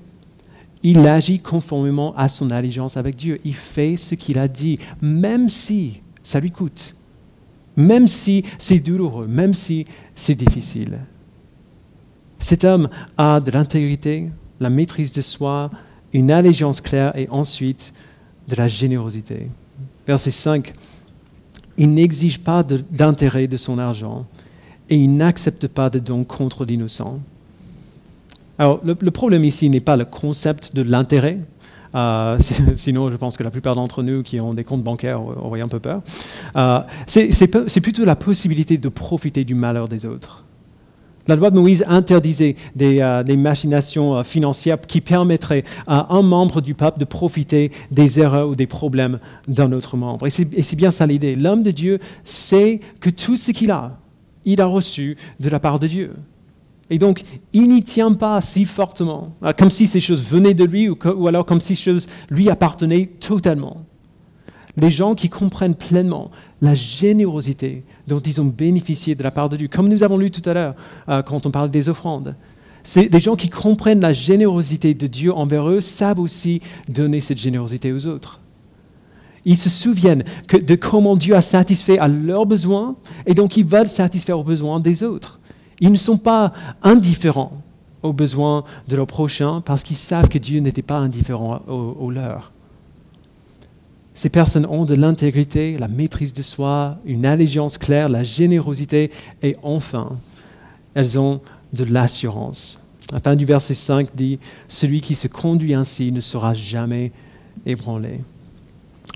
il 0.83 1.07
agit 1.07 1.39
conformément 1.39 2.15
à 2.15 2.29
son 2.29 2.51
allégeance 2.51 2.97
avec 2.97 3.15
Dieu. 3.15 3.39
Il 3.43 3.55
fait 3.55 3.97
ce 3.97 4.15
qu'il 4.15 4.37
a 4.37 4.47
dit, 4.47 4.79
même 5.01 5.49
si 5.49 6.01
ça 6.21 6.39
lui 6.39 6.51
coûte, 6.51 6.95
même 7.75 8.07
si 8.07 8.45
c'est 8.59 8.79
douloureux, 8.79 9.27
même 9.27 9.53
si 9.53 9.85
c'est 10.13 10.35
difficile. 10.35 10.99
Cet 12.39 12.63
homme 12.63 12.89
a 13.17 13.39
de 13.39 13.51
l'intégrité, 13.51 14.29
la 14.59 14.69
maîtrise 14.69 15.11
de 15.11 15.21
soi, 15.21 15.71
une 16.13 16.31
allégeance 16.31 16.81
claire 16.81 17.17
et 17.17 17.27
ensuite 17.29 17.93
de 18.47 18.55
la 18.55 18.67
générosité. 18.67 19.49
Verset 20.05 20.31
5, 20.31 20.73
il 21.77 21.93
n'exige 21.93 22.39
pas 22.39 22.63
d'intérêt 22.63 23.47
de, 23.47 23.57
son 23.57 23.79
argent 23.79 24.25
et 24.89 24.97
il 24.97 25.15
n'accepte 25.15 25.67
pas 25.67 25.89
de 25.89 25.99
dons 25.99 26.23
contre 26.23 26.65
l'innocent. 26.65 27.19
Alors, 28.57 28.79
le, 28.83 29.11
problème 29.11 29.43
ici 29.43 29.69
n'est 29.69 29.81
pas 29.81 29.97
le 29.97 30.05
concept 30.05 30.75
de 30.75 30.81
l'intérêt, 30.81 31.39
euh, 31.93 32.37
sinon 32.75 33.11
je 33.11 33.17
pense 33.17 33.35
que 33.35 33.43
la 33.43 33.51
plupart 33.51 33.75
d'entre 33.75 34.01
nous 34.01 34.23
qui 34.23 34.39
ont 34.39 34.53
des 34.53 34.63
comptes 34.63 34.83
bancaires 34.83 35.21
auraient 35.21 35.61
un 35.61 35.67
peu 35.67 35.79
peur. 35.79 36.01
Euh, 36.55 36.79
c'est 37.07 37.81
plutôt 37.81 38.05
la 38.05 38.15
possibilité 38.15 38.77
de 38.77 38.89
profiter 38.89 39.43
du 39.43 39.55
malheur 39.55 39.89
des 39.89 40.05
autres. 40.05 40.45
La 41.27 41.35
loi 41.35 41.49
de 41.49 41.59
Moïse 41.59 41.83
interdisait 41.87 42.55
des, 42.75 42.99
euh, 42.99 43.23
machinations 43.35 44.17
euh, 44.17 44.23
financières 44.23 44.79
qui 44.79 45.01
permettraient 45.01 45.63
à 45.87 46.13
un 46.13 46.21
membre 46.21 46.61
du 46.61 46.75
peuple 46.75 46.99
de 46.99 47.05
profiter 47.05 47.71
des 47.89 48.19
erreurs 48.19 48.49
ou 48.49 48.55
des 48.55 48.67
problèmes 48.67 49.19
d'un 49.47 49.71
autre 49.71 49.97
membre. 49.97 50.27
Et 50.27 50.29
c'est 50.29 50.75
bien 50.75 50.91
ça 50.91 51.07
l'idée. 51.07 51.35
L'homme 51.35 51.63
de 51.63 51.71
Dieu 51.71 51.99
sait 52.23 52.79
que 52.99 53.09
tout 53.09 53.37
ce 53.37 53.51
qu'il 53.51 53.71
a, 53.71 53.97
il 54.45 54.61
a 54.61 54.65
reçu 54.65 55.17
de 55.39 55.49
la 55.49 55.59
part 55.59 55.79
de 55.79 55.87
Dieu. 55.87 56.13
Et 56.89 56.99
donc, 56.99 57.23
il 57.53 57.67
n'y 57.67 57.83
tient 57.83 58.13
pas 58.13 58.41
si 58.41 58.65
fortement, 58.65 59.35
euh, 59.43 59.53
comme 59.57 59.71
si 59.71 59.87
ces 59.87 59.99
choses 59.99 60.21
venaient 60.23 60.53
de 60.53 60.63
lui 60.63 60.87
ou, 60.89 61.27
alors 61.27 61.45
comme 61.45 61.61
si 61.61 61.75
ces 61.75 61.91
choses 61.91 62.07
lui 62.29 62.49
appartenaient 62.49 63.07
totalement. 63.07 63.85
Les 64.77 64.91
gens 64.91 65.15
qui 65.15 65.29
comprennent 65.29 65.75
pleinement 65.75 66.29
la 66.61 66.75
générosité 66.75 67.83
dont 68.07 68.19
ils 68.19 68.39
ont 68.41 68.45
bénéficié 68.45 69.15
de 69.15 69.23
la 69.23 69.31
part 69.31 69.49
de 69.49 69.57
Dieu, 69.57 69.67
comme 69.67 69.89
nous 69.89 70.03
avons 70.03 70.17
lu 70.17 70.29
tout 70.31 70.47
à 70.47 70.53
l'heure 70.53 70.75
euh, 71.09 71.23
quand 71.23 71.45
on 71.45 71.51
parle 71.51 71.71
des 71.71 71.89
offrandes. 71.89 72.35
C'est 72.83 73.09
des 73.09 73.19
gens 73.19 73.35
qui 73.35 73.49
comprennent 73.49 74.01
la 74.01 74.13
générosité 74.13 74.93
de 74.93 75.07
Dieu 75.07 75.33
envers 75.33 75.67
eux, 75.67 75.81
savent 75.81 76.19
aussi 76.19 76.61
donner 76.87 77.19
cette 77.19 77.39
générosité 77.39 77.91
aux 77.91 78.05
autres. 78.05 78.39
Ils 79.45 79.57
se 79.57 79.69
souviennent 79.69 80.23
de 80.51 80.75
comment 80.75 81.15
Dieu 81.15 81.35
a 81.35 81.41
satisfait 81.41 81.99
à 81.99 82.07
leurs 82.07 82.47
besoins 82.47 82.95
et 83.27 83.35
donc 83.35 83.57
ils 83.57 83.65
veulent 83.65 83.87
satisfaire 83.87 84.39
aux 84.39 84.43
besoins 84.43 84.79
des 84.79 85.03
autres. 85.03 85.39
Ils 85.79 85.91
ne 85.91 85.97
sont 85.97 86.17
pas 86.17 86.51
indifférents 86.81 87.61
aux 88.01 88.13
besoins 88.13 88.63
de 88.87 88.95
leurs 88.95 89.07
prochains 89.07 89.61
parce 89.61 89.83
qu'ils 89.83 89.97
savent 89.97 90.29
que 90.29 90.37
Dieu 90.37 90.59
n'était 90.59 90.81
pas 90.81 90.97
indifférent 90.97 91.61
aux, 91.67 92.09
leurs. 92.09 92.51
Ces 94.13 94.29
personnes 94.29 94.65
ont 94.65 94.85
de 94.85 94.95
l'intégrité, 94.95 95.77
la 95.77 95.89
maîtrise 95.89 96.33
de 96.33 96.41
soi, 96.41 96.97
une 97.05 97.25
allégeance 97.25 97.77
claire, 97.77 98.09
la 98.09 98.23
générosité 98.23 99.11
et 99.43 99.57
enfin, 99.61 100.17
elles 100.93 101.19
ont 101.19 101.41
de 101.73 101.83
l'assurance. 101.83 102.81
La 103.11 103.19
fin 103.19 103.35
du 103.35 103.45
verset 103.45 103.75
5 103.75 104.15
dit, 104.15 104.39
Celui 104.67 105.01
qui 105.01 105.13
se 105.13 105.27
conduit 105.27 105.73
ainsi 105.73 106.11
ne 106.11 106.21
sera 106.21 106.53
jamais 106.53 107.11
ébranlé. 107.65 108.21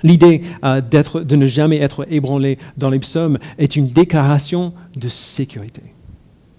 L'idée 0.04 0.42
euh, 0.64 0.82
de 0.82 1.36
ne 1.36 1.48
jamais 1.48 1.78
être 1.78 2.06
ébranlé 2.10 2.58
dans 2.78 2.90
les 2.90 3.00
psaumes 3.00 3.38
est 3.58 3.76
une 3.76 3.90
déclaration 3.90 4.74
de 4.96 5.10
sécurité, 5.10 5.82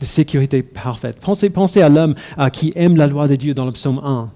de 0.01 0.05
sécurité 0.05 0.63
parfaite. 0.63 1.19
Pensez, 1.21 1.83
à 1.83 1.89
l'homme 1.89 2.15
euh, 2.39 2.49
qui 2.49 2.73
aime 2.77 2.97
la 2.97 3.07
loi 3.07 3.29
de 3.29 3.37
Dieu 3.37 3.55
dans 3.55 3.65
le 3.65 3.73
psaume 3.73 4.01
1. 4.05 4.31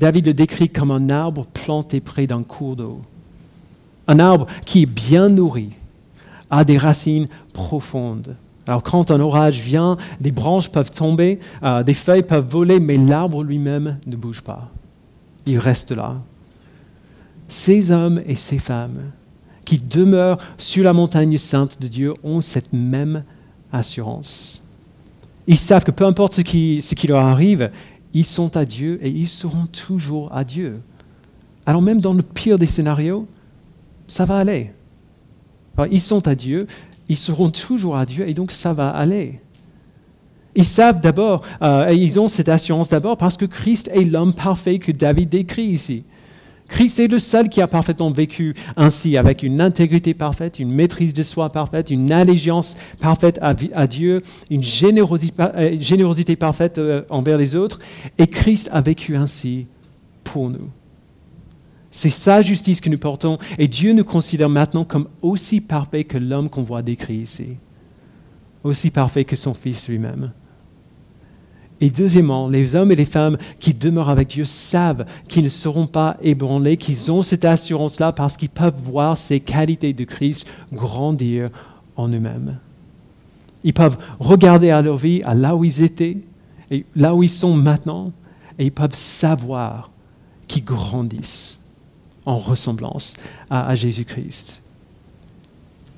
David 0.00 0.26
le 0.26 0.34
décrit 0.34 0.68
comme 0.68 0.90
un 0.90 1.10
arbre 1.10 1.44
planté 1.46 2.00
près 2.00 2.26
d'un 2.26 2.42
cours 2.42 2.76
d'eau. 2.76 3.02
Un 4.06 4.20
arbre 4.20 4.46
qui 4.64 4.82
est 4.82 4.86
bien 4.86 5.28
nourri, 5.28 5.70
a 6.50 6.64
des 6.64 6.78
racines 6.78 7.26
profondes. 7.52 8.36
Alors 8.66 8.82
quand 8.82 9.10
un 9.10 9.20
orage 9.20 9.60
vient, 9.60 9.96
des 10.20 10.30
branches 10.30 10.70
peuvent 10.70 10.90
tomber, 10.90 11.38
euh, 11.62 11.82
des 11.82 11.94
feuilles 11.94 12.22
peuvent 12.22 12.48
voler, 12.48 12.80
mais 12.80 12.96
l'arbre 12.96 13.42
lui-même 13.42 13.98
ne 14.06 14.16
bouge 14.16 14.42
pas. 14.42 14.70
Il 15.46 15.58
reste 15.58 15.92
là, 15.92 16.16
ces 17.48 17.90
hommes 17.90 18.20
et 18.26 18.34
ces 18.34 18.58
femmes 18.58 19.10
qui 19.64 19.78
demeurent 19.78 20.38
sur 20.56 20.84
la 20.84 20.92
montagne 20.92 21.36
sainte 21.36 21.80
de 21.80 21.88
Dieu 21.88 22.14
ont 22.22 22.40
cette 22.40 22.72
même 22.72 23.24
assurance. 23.72 24.62
Ils 25.46 25.58
savent 25.58 25.84
que 25.84 25.90
peu 25.90 26.04
importe 26.04 26.34
ce 26.34 26.40
qui, 26.42 27.06
leur 27.06 27.24
arrive, 27.24 27.70
ils 28.14 28.24
sont 28.24 28.56
à 28.56 28.64
Dieu 28.64 28.98
et 29.02 29.10
ils 29.10 29.28
seront 29.28 29.66
toujours 29.66 30.34
à 30.34 30.44
Dieu. 30.44 30.80
Alors 31.66 31.82
même 31.82 32.00
dans 32.00 32.14
le 32.14 32.22
pire 32.22 32.58
des 32.58 32.66
scénarios, 32.66 33.26
ça 34.06 34.24
va 34.24 34.38
aller. 34.38 34.70
ils 35.90 36.00
sont 36.00 36.26
à 36.28 36.34
Dieu, 36.34 36.66
ils 37.08 37.18
seront 37.18 37.50
toujours 37.50 37.96
à 37.96 38.06
Dieu 38.06 38.28
et 38.28 38.34
donc 38.34 38.52
ça 38.52 38.72
va 38.72 38.90
aller. 38.90 39.40
Ils 40.54 40.64
savent 40.64 41.00
d'abord, 41.00 41.42
euh, 41.62 41.92
ils 41.92 42.18
ont 42.18 42.28
cette 42.28 42.48
assurance 42.48 42.88
d'abord 42.88 43.16
parce 43.16 43.36
que 43.36 43.44
Christ 43.44 43.90
est 43.92 44.04
l'homme 44.04 44.34
parfait 44.34 44.78
que 44.78 44.92
David 44.92 45.28
décrit 45.28 45.66
ici. 45.66 46.04
Christ 46.68 46.98
est 46.98 47.08
le 47.08 47.18
seul 47.18 47.48
qui 47.48 47.62
a 47.62 47.66
parfaitement 47.66 48.10
vécu 48.10 48.54
ainsi, 48.76 49.16
avec 49.16 49.42
une 49.42 49.60
intégrité 49.60 50.12
parfaite, 50.12 50.58
une 50.58 50.70
maîtrise 50.70 51.14
de 51.14 51.22
soi 51.22 51.50
parfaite, 51.50 51.90
une 51.90 52.12
allégeance 52.12 52.76
parfaite 53.00 53.38
à, 53.40 53.86
Dieu, 53.86 54.22
une 54.50 54.60
euh, 54.60 55.80
générosité, 55.80 56.36
parfaite 56.36 56.78
euh, 56.78 57.02
envers 57.08 57.38
les 57.38 57.56
autres. 57.56 57.80
Et 58.18 58.26
Christ 58.26 58.68
a 58.72 58.82
vécu 58.82 59.16
ainsi 59.16 59.66
pour 60.24 60.50
nous. 60.50 60.68
C'est 61.90 62.10
sa 62.10 62.42
justice 62.42 62.82
que 62.82 62.90
nous 62.90 62.98
portons 62.98 63.38
et 63.56 63.66
Dieu 63.66 63.94
nous 63.94 64.04
considère 64.04 64.50
maintenant 64.50 64.84
comme 64.84 65.08
aussi 65.22 65.62
parfait 65.62 66.04
que 66.04 66.18
l'homme 66.18 66.50
qu'on 66.50 66.62
voit 66.62 66.82
décrit 66.82 67.16
ici, 67.16 67.56
aussi 68.62 68.90
parfait 68.90 69.24
que 69.24 69.36
son 69.36 69.54
Fils 69.54 69.88
lui-même. 69.88 70.32
Et 71.80 71.90
deuxièmement, 71.90 72.48
les 72.48 72.74
hommes 72.74 72.90
et 72.90 72.96
les 72.96 73.04
femmes 73.04 73.36
qui 73.60 73.72
demeurent 73.72 74.10
avec 74.10 74.28
Dieu 74.28 74.44
savent 74.44 75.06
qu'ils 75.28 75.44
ne 75.44 75.48
seront 75.48 75.86
pas 75.86 76.16
ébranlés, 76.22 76.76
qu'ils 76.76 77.12
ont 77.12 77.22
cette 77.22 77.44
assurance-là 77.44 78.12
parce 78.12 78.36
qu'ils 78.36 78.48
peuvent 78.48 78.74
voir 78.82 79.16
ces 79.16 79.38
qualités 79.38 79.92
de 79.92 80.04
Christ 80.04 80.46
grandir 80.72 81.50
en 81.96 82.08
eux-mêmes. 82.08 82.58
Ils 83.62 83.74
peuvent 83.74 83.98
regarder 84.18 84.70
à 84.70 84.82
leur 84.82 84.96
vie, 84.96 85.22
à 85.24 85.34
là 85.34 85.54
où 85.54 85.64
ils 85.64 85.82
étaient, 85.82 86.18
et 86.70 86.84
là 86.96 87.14
où 87.14 87.22
ils 87.22 87.28
sont 87.28 87.54
maintenant, 87.54 88.12
et 88.58 88.64
ils 88.64 88.72
peuvent 88.72 88.94
savoir 88.94 89.90
qu'ils 90.48 90.64
grandissent 90.64 91.64
en 92.26 92.38
ressemblance 92.38 93.14
à, 93.50 93.68
à 93.68 93.74
Jésus-Christ. 93.74 94.62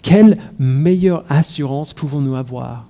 Quelle 0.03 0.39
meilleure 0.59 1.25
assurance 1.29 1.93
pouvons-nous 1.93 2.35
avoir 2.35 2.90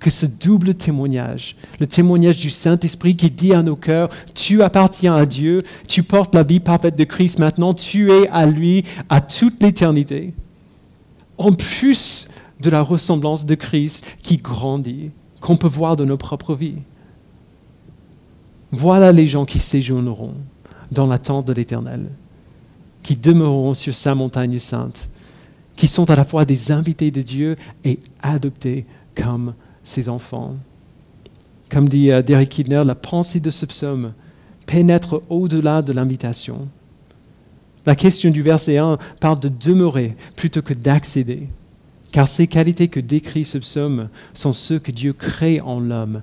que 0.00 0.10
ce 0.10 0.26
double 0.26 0.74
témoignage, 0.74 1.54
le 1.78 1.86
témoignage 1.86 2.38
du 2.38 2.50
Saint-Esprit 2.50 3.16
qui 3.16 3.30
dit 3.30 3.52
à 3.52 3.62
nos 3.62 3.76
cœurs, 3.76 4.08
tu 4.34 4.62
appartiens 4.62 5.14
à 5.14 5.26
Dieu, 5.26 5.62
tu 5.86 6.02
portes 6.02 6.34
la 6.34 6.42
vie 6.42 6.58
parfaite 6.58 6.96
de 6.96 7.04
Christ 7.04 7.38
maintenant, 7.38 7.74
tu 7.74 8.10
es 8.10 8.26
à 8.30 8.46
lui 8.46 8.84
à 9.10 9.20
toute 9.20 9.62
l'éternité. 9.62 10.32
En 11.36 11.52
plus 11.52 12.28
de 12.60 12.70
la 12.70 12.82
ressemblance 12.82 13.46
de 13.46 13.54
Christ 13.54 14.04
qui 14.22 14.38
grandit, 14.38 15.10
qu'on 15.40 15.56
peut 15.56 15.68
voir 15.68 15.96
dans 15.96 16.06
nos 16.06 16.16
propres 16.16 16.54
vies. 16.54 16.78
Voilà 18.72 19.12
les 19.12 19.26
gens 19.26 19.44
qui 19.44 19.58
séjourneront 19.58 20.34
dans 20.90 21.06
l'attente 21.06 21.46
de 21.46 21.52
l'Éternel, 21.52 22.06
qui 23.02 23.16
demeureront 23.16 23.74
sur 23.74 23.94
sa 23.94 24.14
montagne 24.14 24.58
sainte, 24.58 25.08
qui 25.76 25.88
sont 25.88 26.10
à 26.10 26.16
la 26.16 26.24
fois 26.24 26.44
des 26.44 26.72
invités 26.72 27.10
de 27.10 27.22
Dieu 27.22 27.56
et 27.84 27.98
adoptés 28.22 28.84
comme 29.14 29.54
ses 29.84 30.08
enfants. 30.08 30.56
Comme 31.70 31.88
dit 31.88 32.10
euh, 32.10 32.22
Derek 32.22 32.48
Kidner, 32.48 32.82
la 32.84 32.94
pensée 32.94 33.40
de 33.40 33.50
ce 33.50 33.66
psaume 33.66 34.12
pénètre 34.66 35.22
au-delà 35.28 35.82
de 35.82 35.92
l'invitation. 35.92 36.68
La 37.86 37.96
question 37.96 38.30
du 38.30 38.42
verset 38.42 38.76
1 38.76 38.98
parle 39.20 39.40
de 39.40 39.48
demeurer 39.48 40.16
plutôt 40.36 40.62
que 40.62 40.74
d'accéder, 40.74 41.48
car 42.12 42.28
ces 42.28 42.46
qualités 42.46 42.88
que 42.88 43.00
décrit 43.00 43.44
ce 43.44 43.58
psaume 43.58 44.08
sont 44.34 44.52
ceux 44.52 44.78
que 44.78 44.92
Dieu 44.92 45.12
crée 45.12 45.60
en 45.60 45.80
l'homme, 45.80 46.22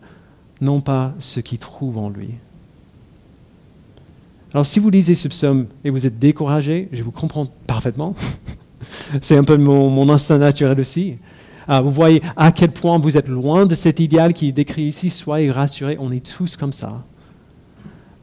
non 0.61 0.81
pas 0.81 1.13
ceux 1.19 1.41
qu'il 1.41 1.57
trouve 1.57 1.97
en 1.97 2.09
lui. 2.09 2.29
Alors 4.53 4.65
si 4.65 4.79
vous 4.79 4.89
lisez 4.89 5.15
ce 5.15 5.27
psaume 5.27 5.67
et 5.83 5.89
vous 5.89 6.05
êtes 6.05 6.19
découragé, 6.19 6.89
je 6.91 7.03
vous 7.03 7.11
comprends 7.11 7.45
parfaitement. 7.65 8.15
C'est 9.21 9.35
un 9.35 9.43
peu 9.43 9.57
mon 9.57 10.09
instinct 10.09 10.37
naturel 10.37 10.79
aussi. 10.79 11.17
Ah, 11.67 11.81
vous 11.81 11.91
voyez 11.91 12.21
à 12.35 12.51
quel 12.51 12.71
point 12.71 12.97
vous 12.97 13.17
êtes 13.17 13.27
loin 13.27 13.65
de 13.65 13.75
cet 13.75 13.99
idéal 13.99 14.33
qui 14.33 14.49
est 14.49 14.53
décrit 14.53 14.83
ici. 14.83 15.09
Soyez 15.09 15.51
rassurés, 15.51 15.97
on 15.99 16.11
est 16.11 16.25
tous 16.25 16.55
comme 16.55 16.73
ça. 16.73 17.03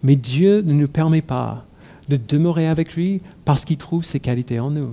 Mais 0.02 0.16
Dieu 0.16 0.62
ne 0.62 0.72
nous 0.72 0.88
permet 0.88 1.22
pas 1.22 1.64
de 2.08 2.16
demeurer 2.16 2.68
avec 2.68 2.94
lui 2.94 3.20
parce 3.44 3.64
qu'il 3.64 3.76
trouve 3.76 4.04
ses 4.04 4.20
qualités 4.20 4.60
en 4.60 4.70
nous. 4.70 4.90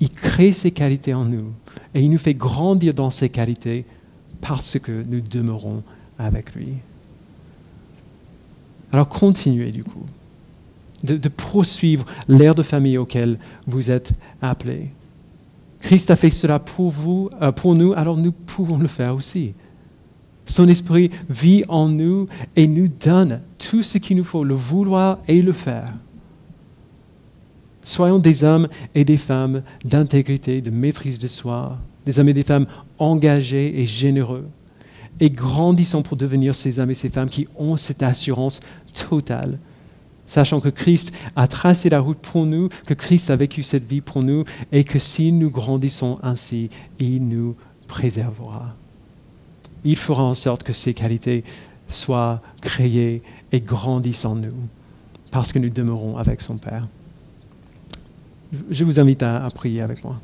Il 0.00 0.10
crée 0.10 0.52
ses 0.52 0.70
qualités 0.70 1.14
en 1.14 1.24
nous 1.24 1.52
et 1.94 2.02
il 2.02 2.10
nous 2.10 2.18
fait 2.18 2.34
grandir 2.34 2.94
dans 2.94 3.10
ses 3.10 3.28
qualités 3.28 3.84
parce 4.40 4.78
que 4.78 5.04
nous 5.08 5.20
demeurons 5.20 5.82
avec 6.18 6.54
lui. 6.54 6.68
Alors 8.92 9.08
continuez 9.08 9.72
du 9.72 9.84
coup 9.84 10.04
de, 11.04 11.16
de 11.16 11.28
poursuivre 11.28 12.06
l'ère 12.28 12.54
de 12.54 12.62
famille 12.62 12.98
auquel 12.98 13.38
vous 13.66 13.90
êtes 13.90 14.12
appelés. 14.42 14.90
Christ 15.86 16.10
a 16.10 16.16
fait 16.16 16.30
cela 16.30 16.58
pour 16.58 16.90
vous, 16.90 17.30
euh, 17.40 17.52
pour 17.52 17.76
nous, 17.76 17.92
alors 17.92 18.16
nous 18.16 18.32
pouvons 18.32 18.76
le 18.76 18.88
faire 18.88 19.14
aussi. 19.14 19.54
Son 20.44 20.68
esprit 20.68 21.12
vit 21.28 21.62
en 21.68 21.88
nous 21.88 22.26
et 22.56 22.66
nous 22.66 22.88
donne 22.88 23.40
tout 23.56 23.82
ce 23.82 23.98
qu'il 23.98 24.16
nous 24.16 24.24
faut, 24.24 24.42
le 24.42 24.54
vouloir 24.54 25.20
et 25.28 25.40
le 25.42 25.52
faire. 25.52 25.86
Soyons 27.84 28.18
des 28.18 28.42
hommes 28.42 28.66
et 28.96 29.04
des 29.04 29.16
femmes 29.16 29.62
d'intégrité, 29.84 30.60
de 30.60 30.70
maîtrise 30.70 31.20
de 31.20 31.28
soi, 31.28 31.78
des 32.04 32.18
hommes 32.18 32.30
et 32.30 32.34
des 32.34 32.42
femmes 32.42 32.66
engagés 32.98 33.80
et 33.80 33.86
généreux. 33.86 34.48
Et 35.20 35.30
grandissons 35.30 36.02
pour 36.02 36.16
devenir 36.16 36.56
ces 36.56 36.80
hommes 36.80 36.90
et 36.90 36.94
ces 36.94 37.10
femmes 37.10 37.30
qui 37.30 37.46
ont 37.54 37.76
cette 37.76 38.02
assurance 38.02 38.58
totale 39.08 39.60
sachant 40.26 40.60
que 40.60 40.68
Christ 40.68 41.12
a 41.36 41.48
tracé 41.48 41.88
la 41.88 42.00
route 42.00 42.18
pour 42.18 42.46
nous, 42.46 42.68
que 42.84 42.94
Christ 42.94 43.30
a 43.30 43.36
vécu 43.36 43.62
cette 43.62 43.86
vie 43.86 44.00
pour 44.00 44.22
nous, 44.22 44.44
et 44.72 44.84
que 44.84 44.98
si 44.98 45.32
nous 45.32 45.50
grandissons 45.50 46.18
ainsi, 46.22 46.70
il 46.98 47.26
nous 47.26 47.56
préservera. 47.86 48.74
Il 49.84 49.96
fera 49.96 50.24
en 50.24 50.34
sorte 50.34 50.62
que 50.62 50.72
ces 50.72 50.94
qualités 50.94 51.44
soient 51.88 52.42
créées 52.60 53.22
et 53.52 53.60
grandissent 53.60 54.24
en 54.24 54.34
nous, 54.34 54.56
parce 55.30 55.52
que 55.52 55.58
nous 55.58 55.70
demeurons 55.70 56.16
avec 56.16 56.40
son 56.40 56.58
Père. 56.58 56.82
Je 58.70 58.84
vous 58.84 59.00
invite 59.00 59.22
à, 59.22 59.48
prier 59.54 59.82
avec 59.82 60.02
moi. 60.04 60.20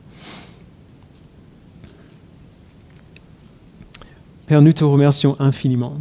Père, 4.46 4.62
nous 4.62 4.72
te 4.72 4.84
remercions 4.84 5.36
infiniment 5.40 5.96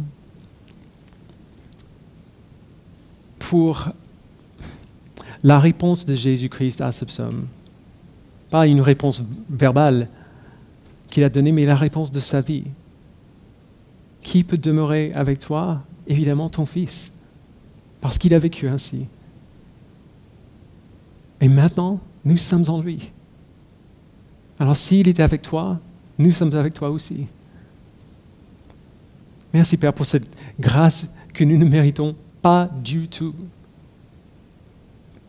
pour 3.52 3.90
la 5.42 5.58
réponse 5.58 6.06
de 6.06 6.14
Jésus-Christ 6.14 6.80
à 6.80 6.90
ce 6.90 7.04
psaume. 7.04 7.46
Pas 8.48 8.66
une 8.66 8.80
réponse 8.80 9.22
verbale, 9.50 10.08
qu'il 11.10 11.22
a 11.22 11.28
donné, 11.28 11.52
mais 11.52 11.66
la 11.66 11.76
réponse 11.76 12.10
de 12.12 12.18
sa 12.18 12.40
vie. 12.40 12.64
Qui 14.22 14.42
peut 14.42 14.56
demeurer 14.56 15.12
avec 15.14 15.38
toi? 15.38 15.82
Évidemment 16.06 16.48
ton 16.48 16.64
Fils, 16.64 17.12
parce 18.00 18.16
qu'il 18.16 18.32
a 18.32 18.38
vécu 18.38 18.68
ainsi. 18.68 19.04
Et 21.42 21.48
maintenant, 21.48 22.00
nous 22.24 22.38
sommes 22.38 22.64
en 22.70 22.80
lui. 22.80 23.10
Alors 24.60 24.78
s'il 24.78 25.08
était 25.08 25.22
avec 25.22 25.42
toi, 25.42 25.78
nous 26.16 26.32
sommes 26.32 26.54
avec 26.54 26.72
toi 26.72 26.88
aussi. 26.88 27.26
Merci 29.52 29.76
Père 29.76 29.92
pour 29.92 30.06
cette 30.06 30.26
grâce 30.58 31.10
que 31.34 31.44
nous 31.44 31.58
ne 31.58 31.66
méritons 31.66 32.16
pas 32.42 32.68
du 32.82 33.08
tout. 33.08 33.34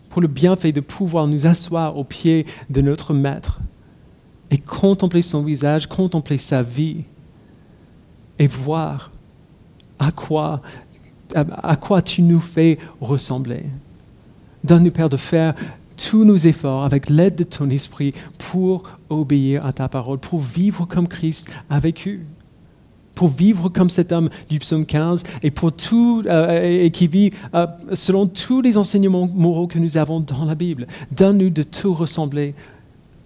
Pour 0.10 0.22
le 0.22 0.28
bienfait 0.28 0.72
de 0.72 0.82
pouvoir 0.82 1.28
nous 1.28 1.46
asseoir 1.48 1.98
au 1.98 2.04
pied 2.04 2.46
de 2.70 2.82
notre 2.82 3.14
Maître 3.14 3.60
et 4.52 4.58
contempler 4.58 5.22
son 5.22 5.44
visage, 5.44 5.88
contempler 5.88 6.38
sa 6.38 6.62
vie 6.62 7.04
et 8.38 8.48
voir 8.48 9.12
à 10.00 10.12
quoi, 10.12 10.62
à 11.36 11.76
quoi 11.76 12.02
tu 12.02 12.22
nous 12.22 12.40
fais 12.40 12.78
ressembler. 13.00 13.64
Donne-nous, 14.64 14.92
Père, 14.92 15.10
de 15.10 15.18
faire 15.18 15.56
tous 15.98 16.26
nos 16.26 16.38
efforts 16.38 16.84
avec 16.84 17.10
l'aide 17.10 17.36
de 17.36 17.44
ton 17.44 17.70
esprit 17.70 18.14
pour 18.38 18.84
obéir 19.10 19.66
à 19.66 19.74
ta 19.74 19.88
parole, 19.88 20.20
pour 20.20 20.40
vivre 20.40 20.86
comme 20.86 21.08
Christ 21.08 21.52
a 21.70 21.80
vécu, 21.80 22.26
pour 23.24 23.30
vivre 23.30 23.70
comme 23.70 23.90
cet 23.90 24.12
homme 24.12 24.30
du 24.50 24.60
psaume 24.60 24.86
15 24.86 25.24
et, 25.44 25.50
pour 25.50 25.72
tout, 25.72 26.24
euh, 26.26 26.84
et 26.84 26.92
qui 26.92 27.08
vit 27.08 27.32
euh, 27.54 27.66
selon 27.94 28.28
tous 28.28 28.60
les 28.60 28.78
enseignements 28.78 29.30
moraux 29.34 29.66
que 29.66 29.80
nous 29.80 29.96
avons 29.96 30.20
dans 30.20 30.44
la 30.44 30.56
Bible. 30.56 30.88
Donne-nous 31.14 31.50
de 31.50 31.64
tout 31.64 31.94
ressembler 31.94 32.54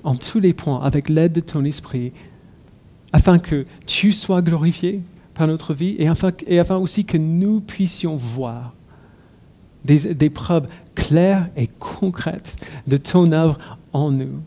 en 0.04 0.14
tous 0.14 0.40
les 0.40 0.54
points 0.54 0.80
avec 0.84 1.10
l'aide 1.10 1.32
de 1.32 1.40
ton 1.40 1.66
esprit, 1.66 2.12
afin 3.12 3.40
que 3.40 3.66
tu 3.88 4.14
sois 4.14 4.44
glorifié 4.44 5.02
par 5.34 5.48
notre 5.48 5.74
vie 5.74 5.96
et 5.98 6.08
afin, 6.08 6.30
et 6.46 6.60
afin 6.60 6.78
aussi 6.78 7.04
que 7.04 7.18
nous 7.18 7.60
puissions 7.60 8.18
voir 8.18 8.76
des, 9.84 10.14
des 10.14 10.30
preuves 10.30 10.68
claires 10.94 11.50
et 11.58 11.66
concrètes 11.66 12.70
de 12.86 12.98
ton 12.98 13.32
œuvre 13.32 13.58
en 13.94 14.12
nous. 14.12 14.44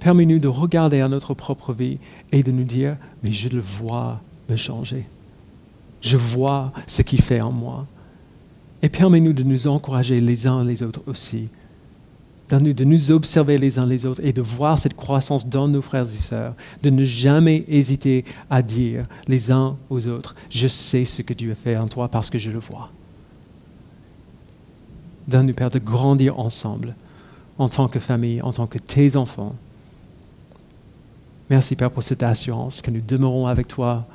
Permets-nous 0.00 0.40
de 0.40 0.48
regarder 0.48 1.00
à 1.00 1.06
notre 1.06 1.32
propre 1.32 1.72
vie 1.72 1.98
et 2.32 2.42
de 2.42 2.50
nous 2.50 2.64
dire, 2.64 2.96
mais 3.22 3.30
je 3.30 3.48
le 3.48 3.60
vois 3.60 4.20
changer. 4.56 5.06
Je 6.00 6.16
vois 6.16 6.72
ce 6.86 7.02
qu'il 7.02 7.22
fait 7.22 7.40
en 7.40 7.52
moi. 7.52 7.86
Et 8.82 8.88
permets-nous 8.88 9.32
de 9.32 9.44
nous 9.44 9.68
encourager 9.68 10.20
les 10.20 10.46
uns 10.46 10.64
les 10.64 10.82
autres 10.82 11.02
aussi. 11.06 11.48
De 12.50 12.84
nous 12.84 13.10
observer 13.10 13.56
les 13.56 13.78
uns 13.78 13.86
les 13.86 14.04
autres 14.04 14.20
et 14.22 14.34
de 14.34 14.42
voir 14.42 14.78
cette 14.78 14.94
croissance 14.94 15.48
dans 15.48 15.68
nos 15.68 15.80
frères 15.80 16.02
et 16.02 16.20
sœurs, 16.20 16.54
de 16.82 16.90
ne 16.90 17.02
jamais 17.02 17.64
hésiter 17.66 18.26
à 18.50 18.60
dire 18.60 19.06
les 19.26 19.50
uns 19.50 19.76
aux 19.88 20.06
autres, 20.08 20.34
je 20.50 20.68
sais 20.68 21.06
ce 21.06 21.22
que 21.22 21.32
Dieu 21.32 21.52
a 21.52 21.54
fait 21.54 21.78
en 21.78 21.88
toi 21.88 22.08
parce 22.08 22.28
que 22.28 22.38
je 22.38 22.50
le 22.50 22.58
vois. 22.58 22.90
Donne-nous, 25.28 25.54
Père, 25.54 25.70
de 25.70 25.78
grandir 25.78 26.38
ensemble 26.38 26.94
en 27.58 27.70
tant 27.70 27.88
que 27.88 27.98
famille, 27.98 28.42
en 28.42 28.52
tant 28.52 28.66
que 28.66 28.78
tes 28.78 29.16
enfants. 29.16 29.54
Merci 31.48 31.76
Père 31.76 31.90
pour 31.90 32.02
cette 32.02 32.22
assurance 32.22 32.82
que 32.82 32.90
nous 32.90 33.00
demeurons 33.00 33.46
avec 33.46 33.68
toi 33.68 34.06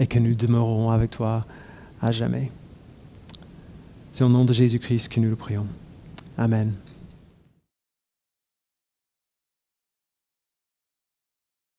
et 0.00 0.06
que 0.06 0.18
nous 0.18 0.34
demeurerons 0.34 0.90
avec 0.90 1.10
toi 1.10 1.44
à 2.00 2.12
jamais. 2.12 2.50
C'est 4.12 4.24
au 4.24 4.28
nom 4.28 4.44
de 4.44 4.52
Jésus-Christ 4.52 5.08
que 5.08 5.20
nous 5.20 5.30
le 5.30 5.36
prions. 5.36 5.66
Amen. 6.36 6.72